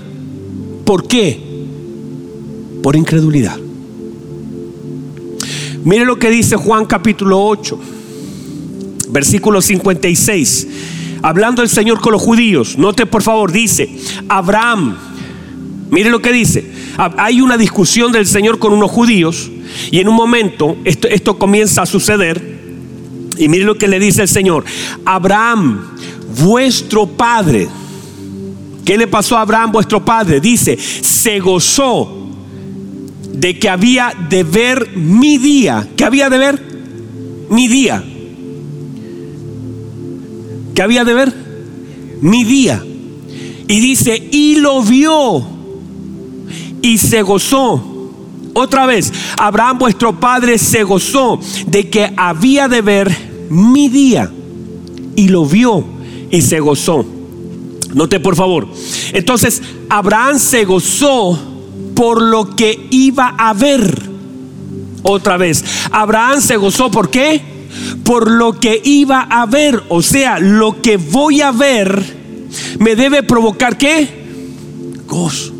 [0.86, 1.66] ¿Por qué?
[2.82, 3.58] Por incredulidad.
[5.84, 7.80] Mire lo que dice Juan capítulo 8,
[9.10, 10.68] versículo 56.
[11.22, 13.90] Hablando el Señor con los judíos, note por favor, dice,
[14.28, 14.98] Abraham,
[15.89, 16.65] mire lo que dice,
[17.17, 19.50] hay una discusión del Señor con unos judíos
[19.91, 22.58] y en un momento esto, esto comienza a suceder
[23.38, 24.65] y mire lo que le dice el Señor,
[25.06, 25.91] Abraham,
[26.43, 27.67] vuestro padre,
[28.84, 30.39] ¿qué le pasó a Abraham, vuestro padre?
[30.39, 32.17] Dice, se gozó
[33.34, 35.88] de que había de ver mi día.
[35.95, 36.62] ¿Qué había de ver?
[37.50, 38.04] Mi día.
[40.73, 41.34] ¿Qué había de ver?
[42.21, 42.84] Mi día.
[43.67, 45.57] Y dice, y lo vio
[46.82, 47.84] y se gozó.
[48.54, 54.32] Otra vez, Abraham vuestro padre se gozó de que había de ver mi día.
[55.16, 55.84] Y lo vio
[56.32, 57.06] y se gozó.
[57.94, 58.68] Note por favor.
[59.13, 61.40] Entonces, Abraham se gozó
[61.96, 64.08] por lo que iba a ver.
[65.04, 67.42] Otra vez, Abraham se gozó por qué?
[68.04, 69.84] Por lo que iba a ver.
[69.90, 72.04] O sea, lo que voy a ver
[72.80, 74.08] me debe provocar qué?
[75.08, 75.57] Gozo.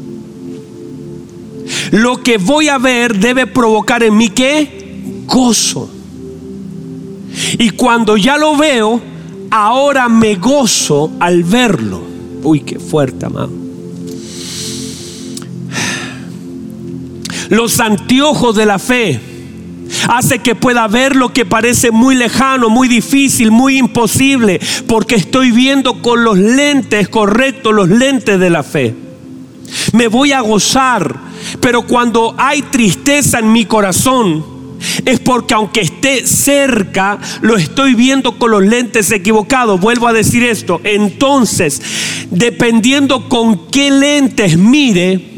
[1.92, 5.24] Lo que voy a ver debe provocar en mí qué?
[5.26, 5.90] Gozo.
[7.60, 9.02] Y cuando ya lo veo,
[9.52, 12.02] ahora me gozo al verlo.
[12.44, 13.68] Uy, qué fuerte, amado.
[17.50, 19.20] los anteojos de la fe.
[20.10, 25.52] Hace que pueda ver lo que parece muy lejano, muy difícil, muy imposible, porque estoy
[25.52, 28.94] viendo con los lentes correctos, los lentes de la fe.
[29.94, 31.16] Me voy a gozar,
[31.60, 34.58] pero cuando hay tristeza en mi corazón,
[35.06, 39.80] es porque aunque esté cerca, lo estoy viendo con los lentes equivocados.
[39.80, 40.82] Vuelvo a decir esto.
[40.84, 41.82] Entonces,
[42.30, 45.38] dependiendo con qué lentes mire,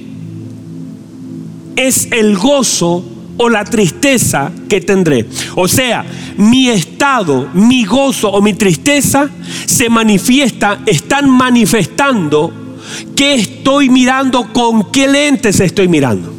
[1.76, 3.06] es el gozo
[3.38, 5.26] o la tristeza que tendré.
[5.56, 6.06] O sea,
[6.38, 9.30] mi estado, mi gozo o mi tristeza
[9.66, 12.54] se manifiesta, están manifestando
[13.16, 16.39] que estoy mirando, con qué lentes estoy mirando.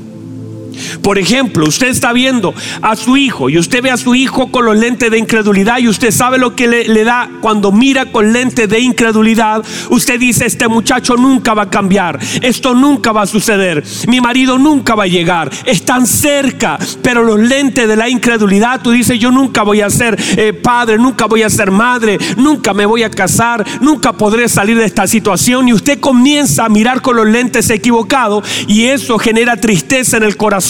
[1.03, 4.65] Por ejemplo, usted está viendo a su hijo y usted ve a su hijo con
[4.65, 8.69] los lentes de incredulidad y usted sabe lo que le, da cuando mira con lentes
[8.69, 9.65] de incredulidad.
[9.91, 14.59] Usted dice, este muchacho nunca va a cambiar, esto nunca va a suceder, mi marido
[14.59, 19.31] nunca va a llegar, están cerca, pero los lentes de la incredulidad, tú dices, yo
[19.31, 23.11] nunca voy a ser eh, padre, nunca voy a ser madre, nunca me voy a
[23.11, 27.71] casar, nunca podré salir de esta situación y usted comienza a mirar con los lentes
[27.71, 30.70] equivocados y eso genera tristeza en el corazón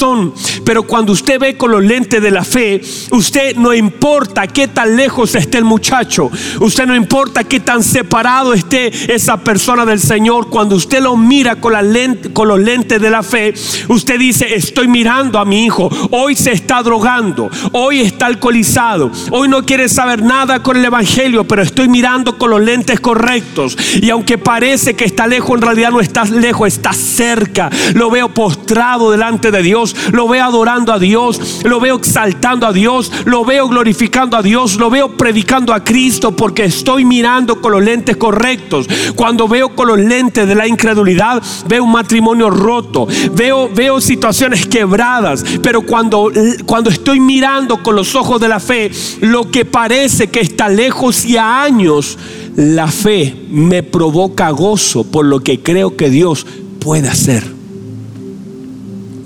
[0.64, 4.96] pero cuando usted ve con los lentes de la fe, usted no importa qué tan
[4.96, 10.48] lejos esté el muchacho, usted no importa qué tan separado esté esa persona del Señor,
[10.48, 13.52] cuando usted lo mira con, la lente, con los lentes de la fe,
[13.88, 19.48] usted dice, estoy mirando a mi hijo, hoy se está drogando, hoy está alcoholizado, hoy
[19.48, 23.76] no quiere saber nada con el Evangelio, pero estoy mirando con los lentes correctos.
[24.00, 27.68] Y aunque parece que está lejos, en realidad no está lejos, está cerca.
[27.94, 32.72] Lo veo postrado delante de Dios lo veo adorando a Dios, lo veo exaltando a
[32.72, 37.72] Dios, lo veo glorificando a Dios, lo veo predicando a Cristo porque estoy mirando con
[37.72, 38.87] los lentes correctos.
[39.14, 44.66] Cuando veo con los lentes de la incredulidad, veo un matrimonio roto, veo, veo situaciones
[44.66, 46.31] quebradas, pero cuando,
[46.66, 51.24] cuando estoy mirando con los ojos de la fe, lo que parece que está lejos
[51.24, 52.18] y a años,
[52.57, 56.46] la fe me provoca gozo por lo que creo que Dios
[56.81, 57.44] puede hacer.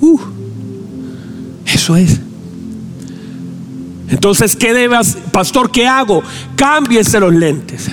[0.01, 0.34] Uh.
[1.85, 2.19] Eso es.
[4.09, 5.71] Entonces, ¿qué debas, pastor?
[5.71, 6.23] ¿Qué hago?
[6.57, 7.91] Cámbiese los lentes.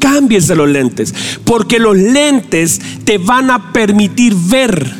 [0.00, 1.14] Cámbiese los lentes.
[1.44, 4.90] Porque los lentes te van a permitir ver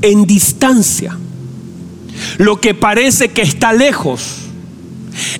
[0.00, 1.14] en distancia
[2.38, 4.36] lo que parece que está lejos.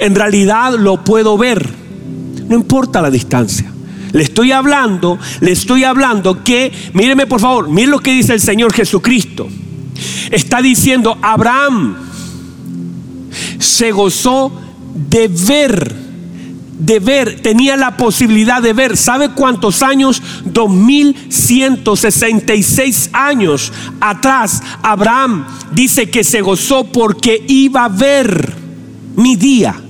[0.00, 1.66] En realidad lo puedo ver.
[2.46, 3.72] No importa la distancia.
[4.12, 8.40] Le estoy hablando, le estoy hablando que, míreme por favor, mire lo que dice el
[8.40, 9.48] Señor Jesucristo.
[10.30, 11.96] Está diciendo, Abraham
[13.58, 14.52] se gozó
[14.94, 15.94] de ver,
[16.78, 18.96] de ver, tenía la posibilidad de ver.
[18.96, 20.22] ¿Sabe cuántos años?
[20.44, 28.54] 2166 años atrás, Abraham dice que se gozó porque iba a ver
[29.16, 29.83] mi día.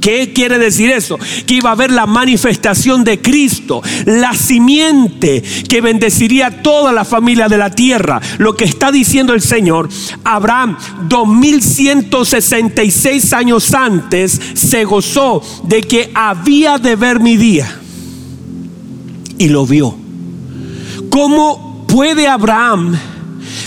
[0.00, 1.16] ¿Qué quiere decir eso?
[1.46, 7.04] Que iba a haber la manifestación de Cristo, la simiente que bendeciría a toda la
[7.04, 8.20] familia de la tierra.
[8.38, 9.88] Lo que está diciendo el Señor,
[10.24, 10.76] Abraham
[11.08, 17.78] 2166 años antes se gozó de que había de ver mi día.
[19.38, 19.94] Y lo vio.
[21.10, 22.96] ¿Cómo puede Abraham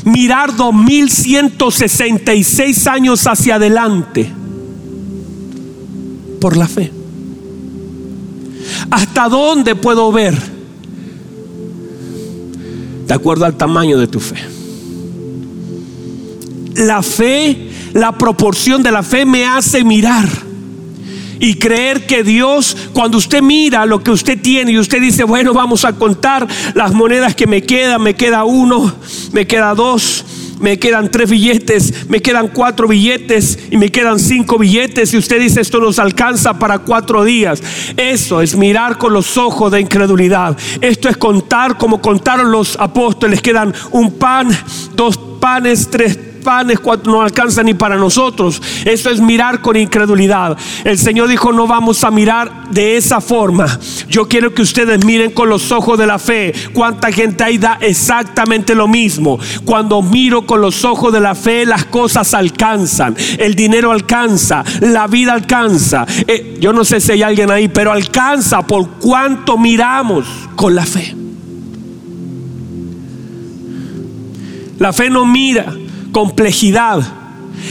[0.06, 4.43] mirar 2166 años hacia adelante?
[6.44, 6.92] Por la fe.
[8.92, 10.38] ¿Hasta dónde puedo ver?
[13.08, 14.36] De acuerdo al tamaño de tu fe.
[16.86, 20.28] La fe, la proporción de la fe me hace mirar
[21.40, 25.54] y creer que Dios, cuando usted mira lo que usted tiene y usted dice, bueno,
[25.54, 28.94] vamos a contar las monedas que me quedan, me queda uno,
[29.32, 30.26] me queda dos,
[30.60, 35.40] me quedan tres billetes, me quedan cuatro billetes y me quedan cinco billetes y usted
[35.40, 37.62] dice esto nos alcanza para cuatro días.
[37.98, 40.58] Eso es mirar con los ojos de incredulidad.
[40.82, 43.42] Esto es contar como contaron los apóstoles.
[43.42, 44.50] Quedan un pan,
[44.96, 46.33] dos panes, tres panes
[47.06, 48.62] no alcanza ni para nosotros.
[48.86, 50.58] Eso es mirar con incredulidad.
[50.84, 53.80] El Señor dijo, no vamos a mirar de esa forma.
[54.10, 56.54] Yo quiero que ustedes miren con los ojos de la fe.
[56.74, 59.40] ¿Cuánta gente ahí da exactamente lo mismo?
[59.66, 63.16] Cuando miro con los ojos de la fe, las cosas alcanzan.
[63.38, 66.06] El dinero alcanza, la vida alcanza.
[66.28, 70.26] Eh, yo no sé si hay alguien ahí, pero alcanza por cuánto miramos
[70.56, 71.16] con la fe.
[74.80, 75.74] La fe no mira
[76.14, 77.02] complejidad.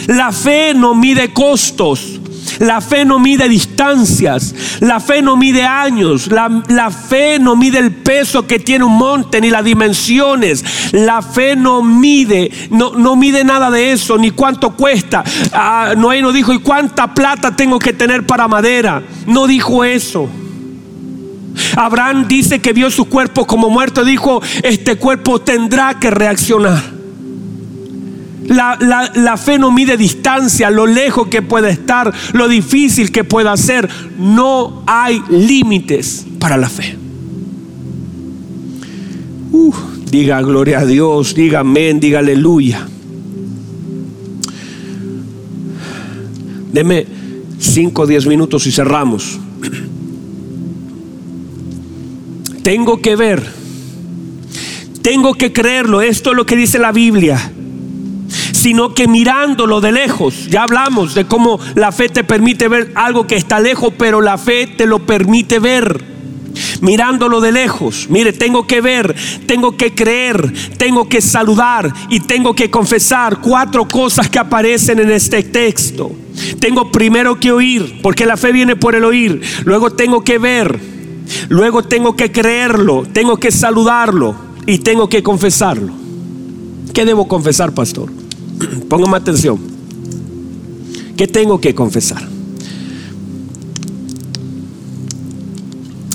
[0.09, 2.20] La fe no mide costos.
[2.59, 4.55] La fe no mide distancias.
[4.80, 6.28] La fe no mide años.
[6.28, 10.93] La, fe no mide el peso que tiene un monte ni las dimensiones.
[10.93, 15.24] La fe no mide, no, no mide nada de eso, ni cuánto cuesta.
[15.53, 19.03] Ah, Noé no dijo, ¿y cuánta plata tengo que tener para madera?
[19.26, 20.28] No dijo eso.
[21.76, 24.05] Abraham dice que vio su cuerpo como muerto.
[24.05, 27.01] Dijo, este cuerpo tendrá que reaccionar.
[28.49, 33.88] La, fe no mide distancia, lo lejos que puede estar, lo difícil que pueda ser.
[34.18, 36.97] No hay límites para la fe.
[40.11, 42.86] diga gloria a Dios, diga amén, diga aleluya.
[46.72, 47.07] Deme
[47.59, 49.38] 5 o 10 minutos y cerramos.
[52.62, 53.43] Tengo que ver,
[55.03, 56.01] tengo que creerlo.
[56.01, 57.53] Esto es lo que dice la Biblia
[58.62, 60.46] sino que mirándolo de lejos.
[60.48, 64.38] Ya hablamos de cómo la fe te permite ver algo que está lejos, pero la
[64.38, 66.12] fe te lo permite ver.
[66.80, 72.54] Mirándolo de lejos, mire, tengo que ver, tengo que creer, tengo que saludar y tengo
[72.54, 76.12] que confesar cuatro cosas que aparecen en este texto.
[76.60, 79.40] Tengo primero que oír, porque la fe viene por el oír.
[79.64, 80.78] Luego tengo que ver,
[81.48, 84.36] luego tengo que creerlo, tengo que saludarlo
[84.66, 85.92] y tengo que confesarlo.
[86.94, 88.22] ¿Qué debo confesar, pastor?
[88.88, 89.58] Póngame atención.
[91.16, 92.28] ¿Qué tengo que confesar?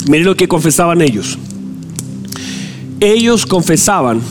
[0.10, 1.38] Miren lo que confesaban ellos.
[3.00, 4.22] Ellos confesaban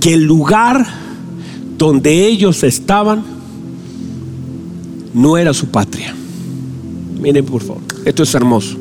[0.00, 0.86] que el lugar
[1.76, 3.22] donde ellos estaban
[5.14, 6.14] no era su patria.
[7.20, 8.76] Miren por favor, esto es hermoso.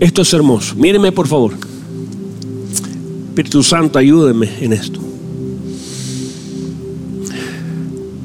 [0.00, 0.74] Esto es hermoso.
[0.76, 1.52] Mírenme por favor.
[3.28, 5.07] Espíritu Santo, ayúdeme en esto.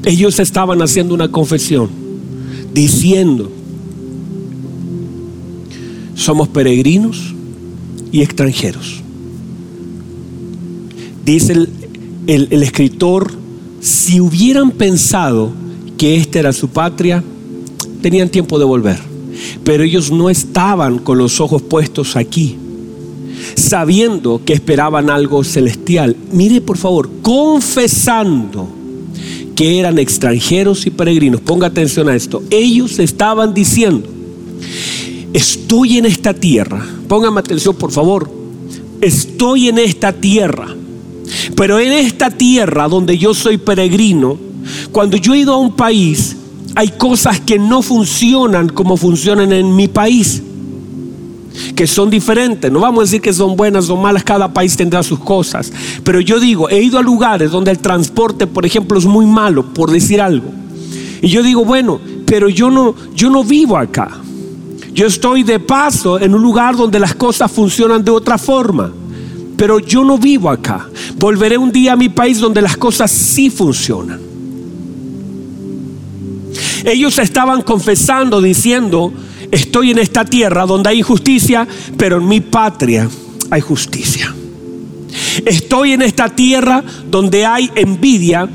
[0.04, 1.88] Ellos estaban haciendo una confesión,
[2.74, 3.50] diciendo,
[6.14, 7.34] somos peregrinos
[8.12, 9.00] y extranjeros.
[11.24, 11.68] Dice el,
[12.26, 13.32] el, escritor,
[13.80, 15.52] si hubieran pensado
[15.96, 17.24] que esta era su patria,
[18.02, 18.98] tenían tiempo de volver.
[19.64, 22.56] Pero ellos no estaban con los ojos puestos aquí,
[23.54, 26.14] sabiendo que esperaban algo celestial.
[26.30, 28.68] Mire por favor, confesando
[29.54, 31.40] que eran extranjeros y peregrinos.
[31.40, 32.42] Ponga atención a esto.
[32.50, 34.08] Ellos estaban diciendo,
[35.32, 36.84] estoy en esta tierra.
[37.08, 38.30] Póngame atención, por favor.
[39.00, 40.68] Estoy en esta tierra.
[41.56, 44.38] Pero en esta tierra donde yo soy peregrino,
[44.92, 46.36] cuando yo he ido a un país,
[46.74, 50.42] hay cosas que no funcionan como funcionan en mi país
[51.74, 52.70] que son diferentes.
[52.70, 55.72] No vamos a decir que son buenas o malas, cada país tendrá sus cosas.
[56.02, 59.72] Pero yo digo, he ido a lugares donde el transporte, por ejemplo, es muy malo,
[59.72, 60.50] por decir algo.
[61.22, 64.10] Y yo digo, bueno, pero yo no, yo no vivo acá.
[64.92, 68.92] Yo estoy de paso en un lugar donde las cosas funcionan de otra forma.
[69.56, 70.88] Pero yo no vivo acá.
[71.16, 74.20] Volveré un día a mi país donde las cosas sí funcionan.
[76.84, 79.12] Ellos estaban confesando, diciendo,
[79.54, 83.08] estoy en esta tierra donde hay justicia, pero en mi patria
[83.50, 84.34] hay justicia.
[85.44, 88.48] Estoy en esta tierra donde hay envidia,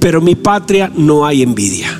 [0.00, 1.98] pero en mi patria no hay envidia.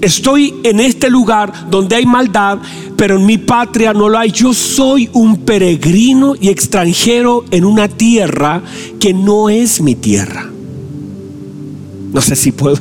[0.00, 2.58] Estoy en este lugar donde hay maldad,
[2.96, 4.30] pero en mi patria no lo hay.
[4.30, 8.62] Yo soy un peregrino y extranjero en una tierra
[9.00, 10.50] que no es mi tierra.
[12.12, 12.78] No sé si puedo.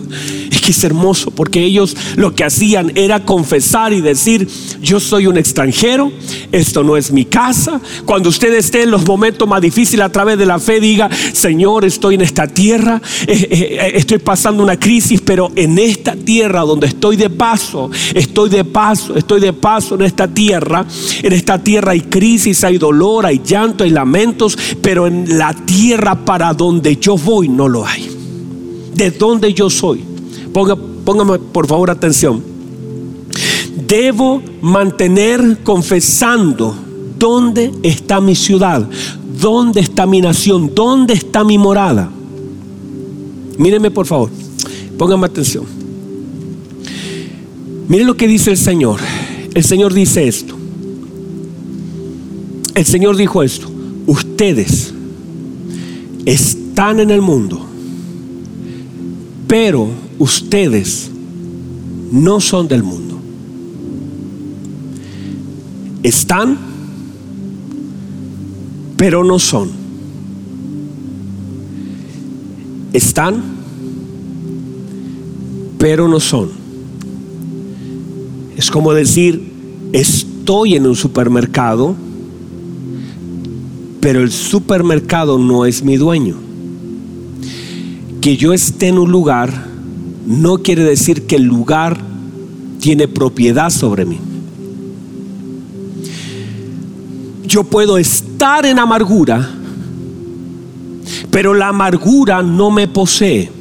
[0.64, 4.47] Que es hermoso porque ellos lo que hacían era confesar y decir,
[4.82, 6.11] yo soy un extranjero,
[6.51, 7.82] esto no es mi casa.
[8.05, 11.86] Cuando usted esté en los momentos más difíciles a través de la fe, diga, Señor,
[11.86, 16.61] estoy en esta tierra, eh, eh, eh, estoy pasando una crisis, pero en esta tierra
[16.61, 20.86] donde estoy de paso, estoy de paso, estoy de paso en esta tierra.
[21.22, 26.24] En esta tierra hay crisis, hay dolor, hay llanto, hay lamentos, pero en la tierra
[26.24, 28.09] para donde yo voy no lo hay
[28.93, 30.12] de dónde yo soy.
[30.54, 32.41] Ponga, póngame por favor atención.
[33.88, 36.76] Debo mantener confesando
[37.18, 38.88] dónde está mi ciudad,
[39.39, 42.10] dónde está mi nación, dónde está mi morada.
[43.58, 44.30] Míreme por favor,
[44.97, 45.66] póngame atención.
[47.88, 48.99] Miren lo que dice el Señor.
[49.54, 50.56] El Señor dice esto.
[52.76, 53.70] El Señor dijo esto.
[54.08, 54.93] Ustedes
[56.26, 57.74] están en el mundo
[59.54, 59.88] pero
[60.20, 61.09] ustedes
[62.11, 63.18] no son del mundo.
[66.03, 66.57] Están,
[68.97, 69.72] pero no son.
[72.91, 73.41] Están,
[75.78, 76.49] pero no son.
[78.55, 79.51] Es como decir,
[79.93, 81.95] estoy en un supermercado,
[83.99, 86.36] pero el supermercado no es mi dueño
[88.24, 89.73] que yo esté en un lugar
[90.26, 92.00] no quiere decir que el lugar
[92.80, 94.20] tiene propiedad sobre mí.
[97.46, 99.50] Yo puedo estar en amargura,
[101.30, 103.52] pero la amargura no me posee.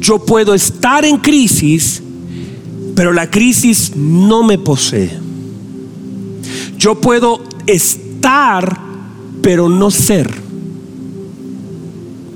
[0.00, 2.02] Yo puedo estar en crisis,
[2.94, 5.10] pero la crisis no me posee.
[6.78, 8.78] Yo puedo estar,
[9.42, 10.28] pero no ser.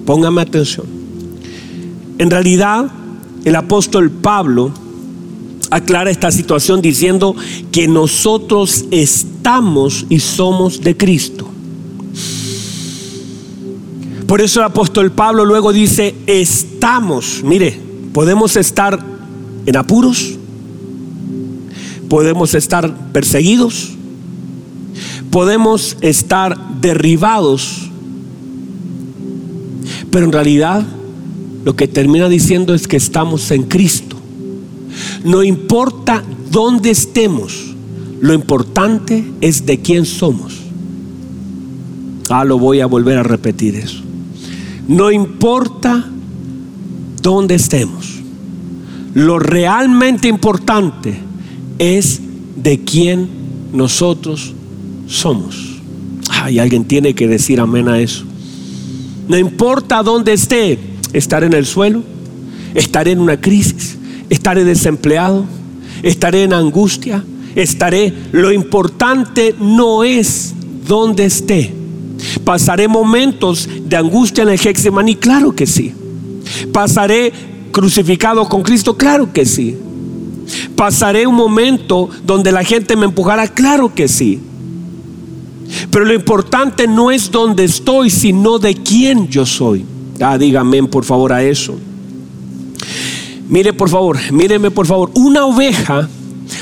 [0.05, 1.02] Póngame atención.
[2.19, 2.91] En realidad,
[3.45, 4.73] el apóstol Pablo
[5.71, 7.35] aclara esta situación diciendo
[7.71, 11.49] que nosotros estamos y somos de Cristo.
[14.27, 17.79] Por eso el apóstol Pablo luego dice, estamos, mire,
[18.13, 18.99] podemos estar
[19.67, 20.39] en apuros,
[22.09, 23.91] podemos estar perseguidos,
[25.31, 27.91] podemos estar derribados
[30.13, 30.85] pero en realidad
[31.65, 34.17] lo que termina diciendo es que estamos en Cristo.
[35.25, 37.75] No importa dónde estemos,
[38.21, 40.55] lo importante es de quién somos.
[42.29, 44.03] Ah, lo voy a volver a repetir eso.
[44.89, 46.09] No importa
[47.21, 48.21] dónde estemos,
[49.15, 51.15] lo realmente importante
[51.79, 52.21] es
[52.57, 53.29] de quién
[53.73, 54.53] nosotros
[55.07, 55.81] somos.
[56.29, 58.25] Ay, alguien tiene que decir amén a eso.
[59.29, 60.79] No importa dónde esté,
[61.13, 62.03] estaré en el suelo,
[62.75, 63.99] estaré en una crisis,
[64.31, 65.45] estaré desempleado,
[66.03, 68.13] estaré en angustia, estaré.
[68.33, 70.55] Lo importante no es
[70.87, 71.75] dónde esté.
[72.45, 75.93] Pasaré momentos de angustia en el Hexemaní, claro que sí.
[76.73, 77.33] Pasaré
[77.73, 79.77] crucificado con Cristo, claro que sí.
[80.77, 84.41] Pasaré un momento donde la gente me empujará, claro que sí.
[85.91, 89.85] Pero lo importante no es dónde estoy, sino de quién yo soy.
[90.21, 91.75] Ah, dígame por favor a eso.
[93.49, 95.11] Mire por favor, míreme por favor.
[95.15, 96.09] Una oveja,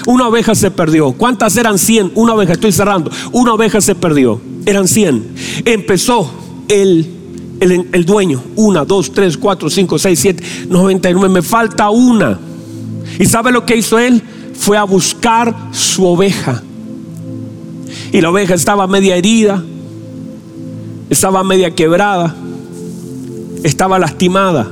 [0.06, 1.12] una oveja se perdió.
[1.12, 2.12] ¿Cuántas eran 100?
[2.14, 3.10] Una oveja, estoy cerrando.
[3.32, 4.40] Una oveja se perdió.
[4.66, 5.34] Eran 100.
[5.64, 6.30] Empezó
[6.68, 7.06] el,
[7.60, 8.42] el, el dueño.
[8.56, 11.28] Una, dos, tres, cuatro, cinco, seis, siete, noventa y nueve.
[11.28, 12.38] Me falta una.
[13.18, 14.22] ¿Y sabe lo que hizo él?
[14.54, 16.62] Fue a buscar su oveja.
[18.12, 19.62] Y la oveja estaba media herida,
[21.08, 22.34] estaba media quebrada,
[23.62, 24.70] estaba lastimada.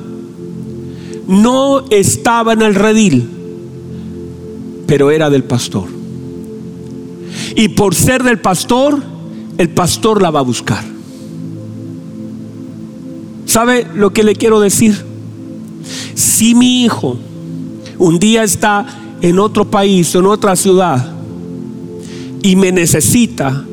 [1.26, 3.28] No estaba en el redil,
[4.86, 5.88] pero era del pastor.
[7.54, 9.02] Y por ser del pastor,
[9.58, 10.84] el pastor la va a buscar.
[13.44, 14.96] ¿Sabe lo que le quiero decir?
[16.14, 17.18] Si mi hijo
[17.98, 18.86] un día está
[19.20, 21.18] en otro país en otra ciudad,
[22.42, 23.64] y me necesita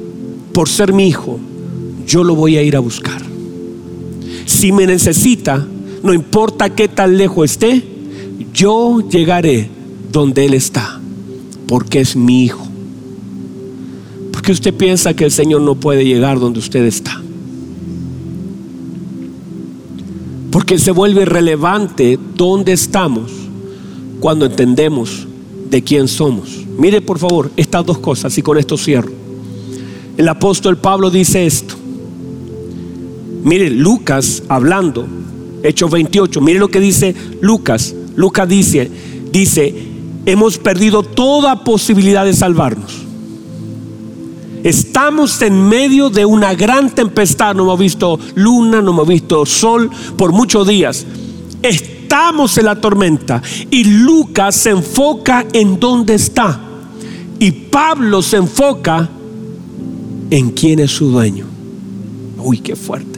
[0.53, 1.39] por ser mi hijo,
[2.07, 3.24] yo lo voy a ir a buscar.
[4.45, 5.65] Si me necesita,
[6.03, 7.83] no importa qué tan lejos esté,
[8.53, 9.69] yo llegaré
[10.11, 10.99] donde Él está,
[11.67, 12.65] porque es mi hijo.
[14.31, 17.21] Porque usted piensa que el Señor no puede llegar donde usted está.
[20.51, 23.31] Porque se vuelve relevante donde estamos
[24.19, 25.27] cuando entendemos
[25.69, 26.65] de quién somos.
[26.77, 29.11] Mire por favor estas dos cosas y con esto cierro.
[30.17, 31.74] El apóstol Pablo dice esto.
[33.45, 35.05] Mire, Lucas hablando,
[35.61, 37.93] Hechos 28, mire lo que dice Lucas.
[38.15, 38.89] Lucas dice,
[39.31, 39.71] dice,
[40.25, 43.03] hemos perdido toda posibilidad de salvarnos.
[44.63, 49.91] Estamos en medio de una gran tempestad, no hemos visto luna, no hemos visto sol
[50.17, 51.05] por muchos días.
[51.61, 56.59] Estamos en la tormenta y Lucas se enfoca en dónde está.
[57.37, 59.07] Y Pablo se enfoca
[60.31, 61.45] en quién es su dueño.
[62.39, 63.14] Uy, qué fuerte.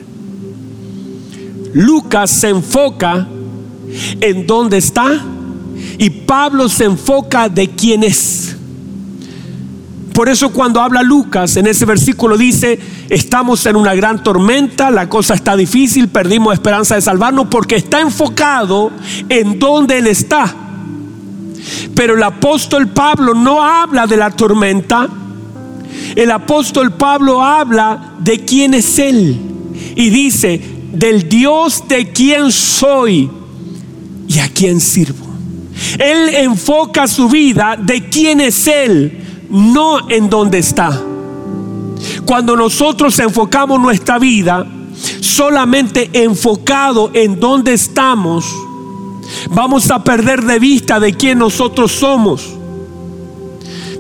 [1.74, 3.28] Lucas se enfoca
[4.22, 5.22] en dónde está
[5.98, 8.56] y Pablo se enfoca de quién es.
[10.14, 15.08] Por eso cuando habla Lucas en ese versículo dice, estamos en una gran tormenta, la
[15.08, 18.92] cosa está difícil, perdimos esperanza de salvarnos porque está enfocado
[19.30, 20.56] en donde Él está.
[21.94, 25.08] Pero el apóstol Pablo no habla de la tormenta,
[26.16, 29.40] el apóstol Pablo habla de quién es Él
[29.96, 33.30] y dice, del Dios de quién soy
[34.28, 35.26] y a quién sirvo.
[36.00, 41.02] Él enfoca su vida de quién es Él no en dónde está.
[42.26, 44.68] Cuando nosotros enfocamos nuestra vida
[45.22, 48.46] solamente enfocado en dónde estamos,
[49.50, 52.54] vamos a perder de vista de quién nosotros somos.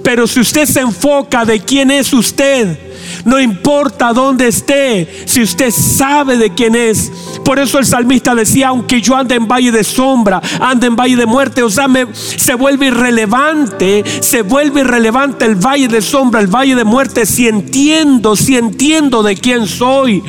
[0.04, 2.87] Pero si usted se enfoca de quién es usted,
[3.28, 7.12] no importa dónde esté, si usted sabe de quién es.
[7.44, 11.18] Por eso el salmista decía, aunque yo ande en valle de sombra, ande en valle
[11.18, 16.48] de muerte, o sea, se vuelve irrelevante, se vuelve irrelevante el valle de sombra, el
[16.48, 20.24] valle de muerte, si entiendo, si entiendo de quién soy.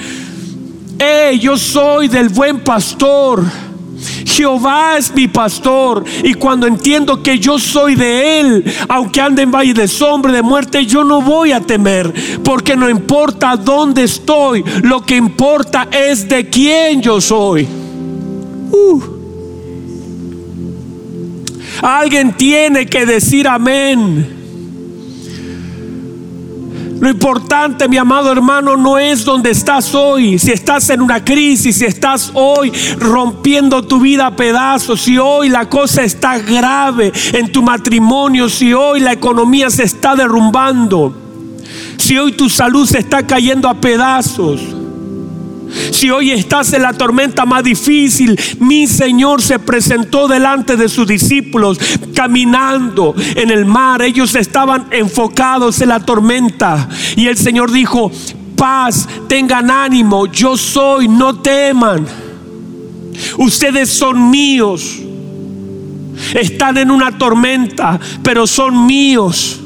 [0.99, 3.44] Eh, yo soy del buen pastor.
[4.28, 9.50] Jehová es mi pastor y cuando entiendo que yo soy de Él, aunque ande en
[9.50, 12.12] valle de sombra, de muerte, yo no voy a temer,
[12.44, 17.66] porque no importa dónde estoy, lo que importa es de quién yo soy.
[18.70, 19.02] Uh.
[21.80, 24.38] Alguien tiene que decir amén.
[27.01, 30.38] Lo importante, mi amado hermano, no es donde estás hoy.
[30.38, 35.49] Si estás en una crisis, si estás hoy rompiendo tu vida a pedazos, si hoy
[35.49, 41.14] la cosa está grave en tu matrimonio, si hoy la economía se está derrumbando,
[41.96, 44.61] si hoy tu salud se está cayendo a pedazos.
[45.90, 51.06] Si hoy estás en la tormenta más difícil, mi Señor se presentó delante de sus
[51.06, 51.78] discípulos
[52.14, 54.02] caminando en el mar.
[54.02, 56.88] Ellos estaban enfocados en la tormenta.
[57.16, 58.10] Y el Señor dijo,
[58.56, 62.06] paz, tengan ánimo, yo soy, no teman.
[63.36, 64.98] Ustedes son míos.
[66.34, 69.60] Están en una tormenta, pero son míos.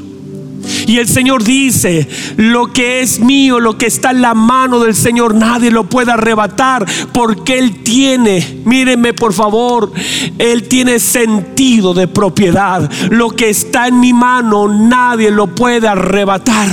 [0.86, 4.94] Y el Señor dice, lo que es mío, lo que está en la mano del
[4.94, 9.92] Señor, nadie lo puede arrebatar porque Él tiene, mírenme por favor,
[10.38, 12.90] Él tiene sentido de propiedad.
[13.10, 16.68] Lo que está en mi mano, nadie lo puede arrebatar.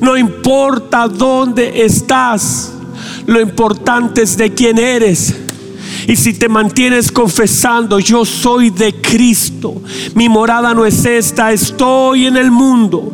[0.00, 2.72] No importa dónde estás,
[3.26, 5.41] lo importante es de quién eres.
[6.06, 9.82] Y si te mantienes confesando, yo soy de Cristo,
[10.14, 13.12] mi morada no es esta, estoy en el mundo,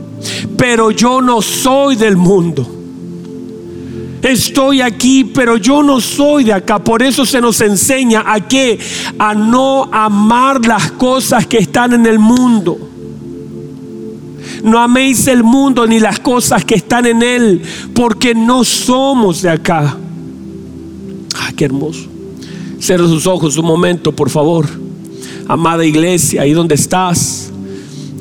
[0.56, 2.74] pero yo no soy del mundo.
[4.22, 6.78] Estoy aquí, pero yo no soy de acá.
[6.80, 8.78] Por eso se nos enseña a qué?
[9.18, 12.78] A no amar las cosas que están en el mundo.
[14.64, 17.62] No améis el mundo ni las cosas que están en él,
[17.94, 19.96] porque no somos de acá.
[21.36, 22.17] Ah, qué hermoso.
[22.80, 24.66] Cierra sus ojos un momento, por favor.
[25.46, 27.50] Amada iglesia, ahí donde estás,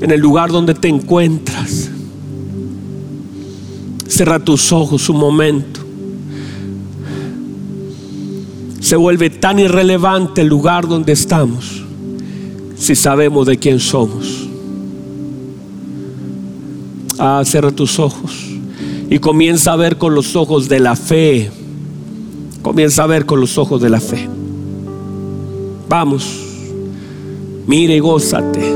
[0.02, 1.90] en el lugar donde te encuentras.
[4.08, 5.82] Cierra tus ojos un momento.
[8.80, 11.84] Se vuelve tan irrelevante el lugar donde estamos
[12.78, 14.48] si sabemos de quién somos.
[17.20, 18.46] Ah, cierra tus ojos
[19.10, 21.52] y comienza a ver con los ojos de la fe.
[22.62, 24.37] Comienza a ver con los ojos de la fe.
[25.90, 26.26] Vamos,
[27.66, 28.76] mire y gózate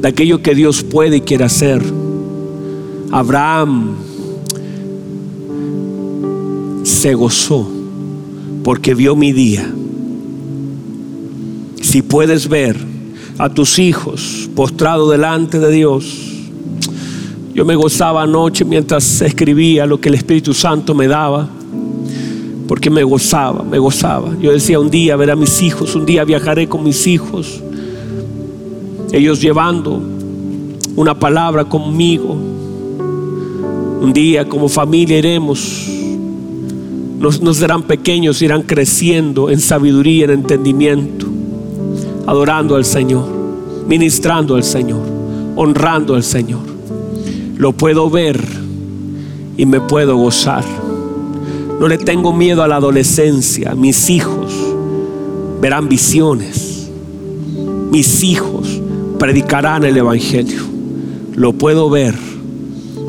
[0.00, 1.82] de aquello que Dios puede y quiere hacer.
[3.10, 3.94] Abraham
[6.82, 7.68] se gozó
[8.62, 9.70] porque vio mi día.
[11.80, 12.76] Si puedes ver
[13.38, 16.34] a tus hijos postrados delante de Dios,
[17.54, 21.48] yo me gozaba anoche mientras escribía lo que el Espíritu Santo me daba,
[22.66, 24.30] porque me gozaba, me gozaba.
[24.40, 27.62] Yo decía, un día ver a mis hijos, un día viajaré con mis hijos,
[29.12, 30.02] ellos llevando
[30.96, 32.36] una palabra conmigo.
[34.00, 35.88] Un día como familia iremos,
[37.18, 41.26] nos, nos serán pequeños, irán creciendo en sabiduría, en entendimiento,
[42.26, 43.26] adorando al Señor,
[43.88, 45.00] ministrando al Señor,
[45.56, 46.60] honrando al Señor.
[47.56, 48.44] Lo puedo ver
[49.56, 50.64] y me puedo gozar.
[51.80, 53.74] No le tengo miedo a la adolescencia.
[53.74, 54.52] Mis hijos
[55.60, 56.90] verán visiones.
[57.90, 58.80] Mis hijos
[59.18, 60.62] predicarán el Evangelio.
[61.34, 62.14] Lo puedo ver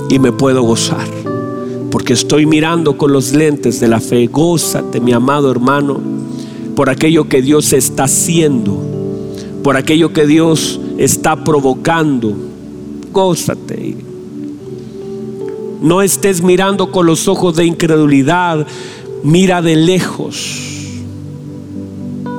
[0.10, 1.08] y me puedo gozar.
[1.92, 4.28] Porque estoy mirando con los lentes de la fe.
[4.28, 6.00] Gózate, mi amado hermano,
[6.76, 8.78] por aquello que Dios está haciendo.
[9.64, 12.34] Por aquello que Dios está provocando.
[13.12, 14.15] Gózate.
[15.86, 18.66] No estés mirando con los ojos de incredulidad.
[19.22, 20.60] Mira de lejos.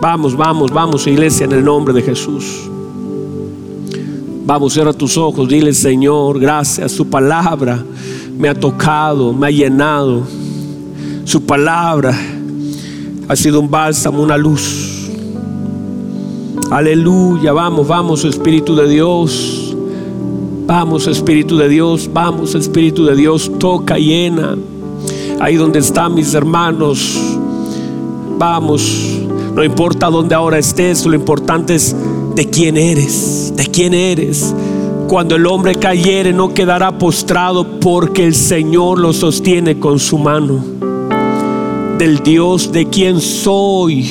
[0.01, 2.69] Vamos, vamos, vamos, iglesia, en el nombre de Jesús.
[4.45, 6.91] Vamos, cierra tus ojos, dile Señor, gracias.
[6.91, 7.85] Su palabra
[8.37, 10.23] me ha tocado, me ha llenado.
[11.25, 12.19] Su palabra
[13.29, 15.09] ha sido un bálsamo, una luz.
[16.69, 19.56] Aleluya, vamos, vamos, Espíritu de Dios.
[20.67, 24.57] Vamos, Espíritu de Dios, vamos, Espíritu de Dios, toca, llena.
[25.39, 27.17] Ahí donde están mis hermanos.
[28.37, 29.21] Vamos,
[29.55, 31.95] no importa dónde ahora estés, lo importante es
[32.35, 34.53] de quién eres, de quién eres.
[35.07, 40.65] Cuando el hombre cayere no quedará postrado porque el Señor lo sostiene con su mano.
[41.97, 44.05] Del Dios de quien soy.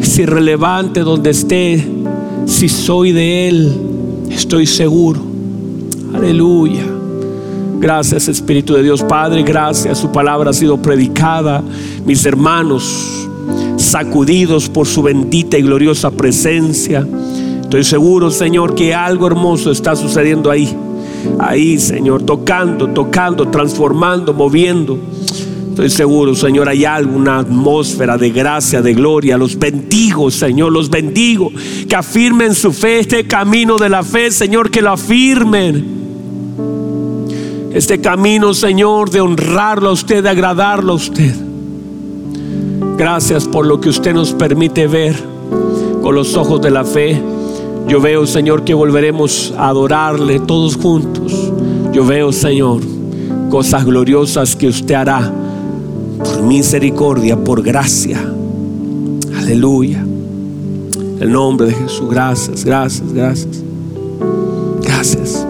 [0.00, 1.84] Es irrelevante donde esté.
[2.46, 3.72] Si soy de Él,
[4.30, 5.31] estoy seguro.
[6.14, 6.84] Aleluya.
[7.78, 9.98] Gracias Espíritu de Dios Padre, gracias.
[9.98, 11.62] Su palabra ha sido predicada.
[12.06, 13.28] Mis hermanos,
[13.76, 17.06] sacudidos por su bendita y gloriosa presencia.
[17.62, 20.72] Estoy seguro, Señor, que algo hermoso está sucediendo ahí.
[21.38, 24.98] Ahí, Señor, tocando, tocando, transformando, moviendo.
[25.70, 29.38] Estoy seguro, Señor, hay alguna atmósfera de gracia, de gloria.
[29.38, 31.50] Los bendigo, Señor, los bendigo.
[31.88, 36.01] Que afirmen su fe, este camino de la fe, Señor, que lo afirmen.
[37.74, 41.34] Este camino, Señor, de honrarlo a usted, de agradarlo a usted.
[42.98, 45.14] Gracias por lo que usted nos permite ver
[46.02, 47.20] con los ojos de la fe.
[47.88, 51.50] Yo veo, Señor, que volveremos a adorarle todos juntos.
[51.92, 52.80] Yo veo, Señor,
[53.50, 55.32] cosas gloriosas que usted hará
[56.18, 58.22] por misericordia, por gracia.
[59.36, 60.04] Aleluya.
[61.20, 62.08] El nombre de Jesús.
[62.10, 63.62] Gracias, gracias, gracias.
[64.82, 65.41] Gracias.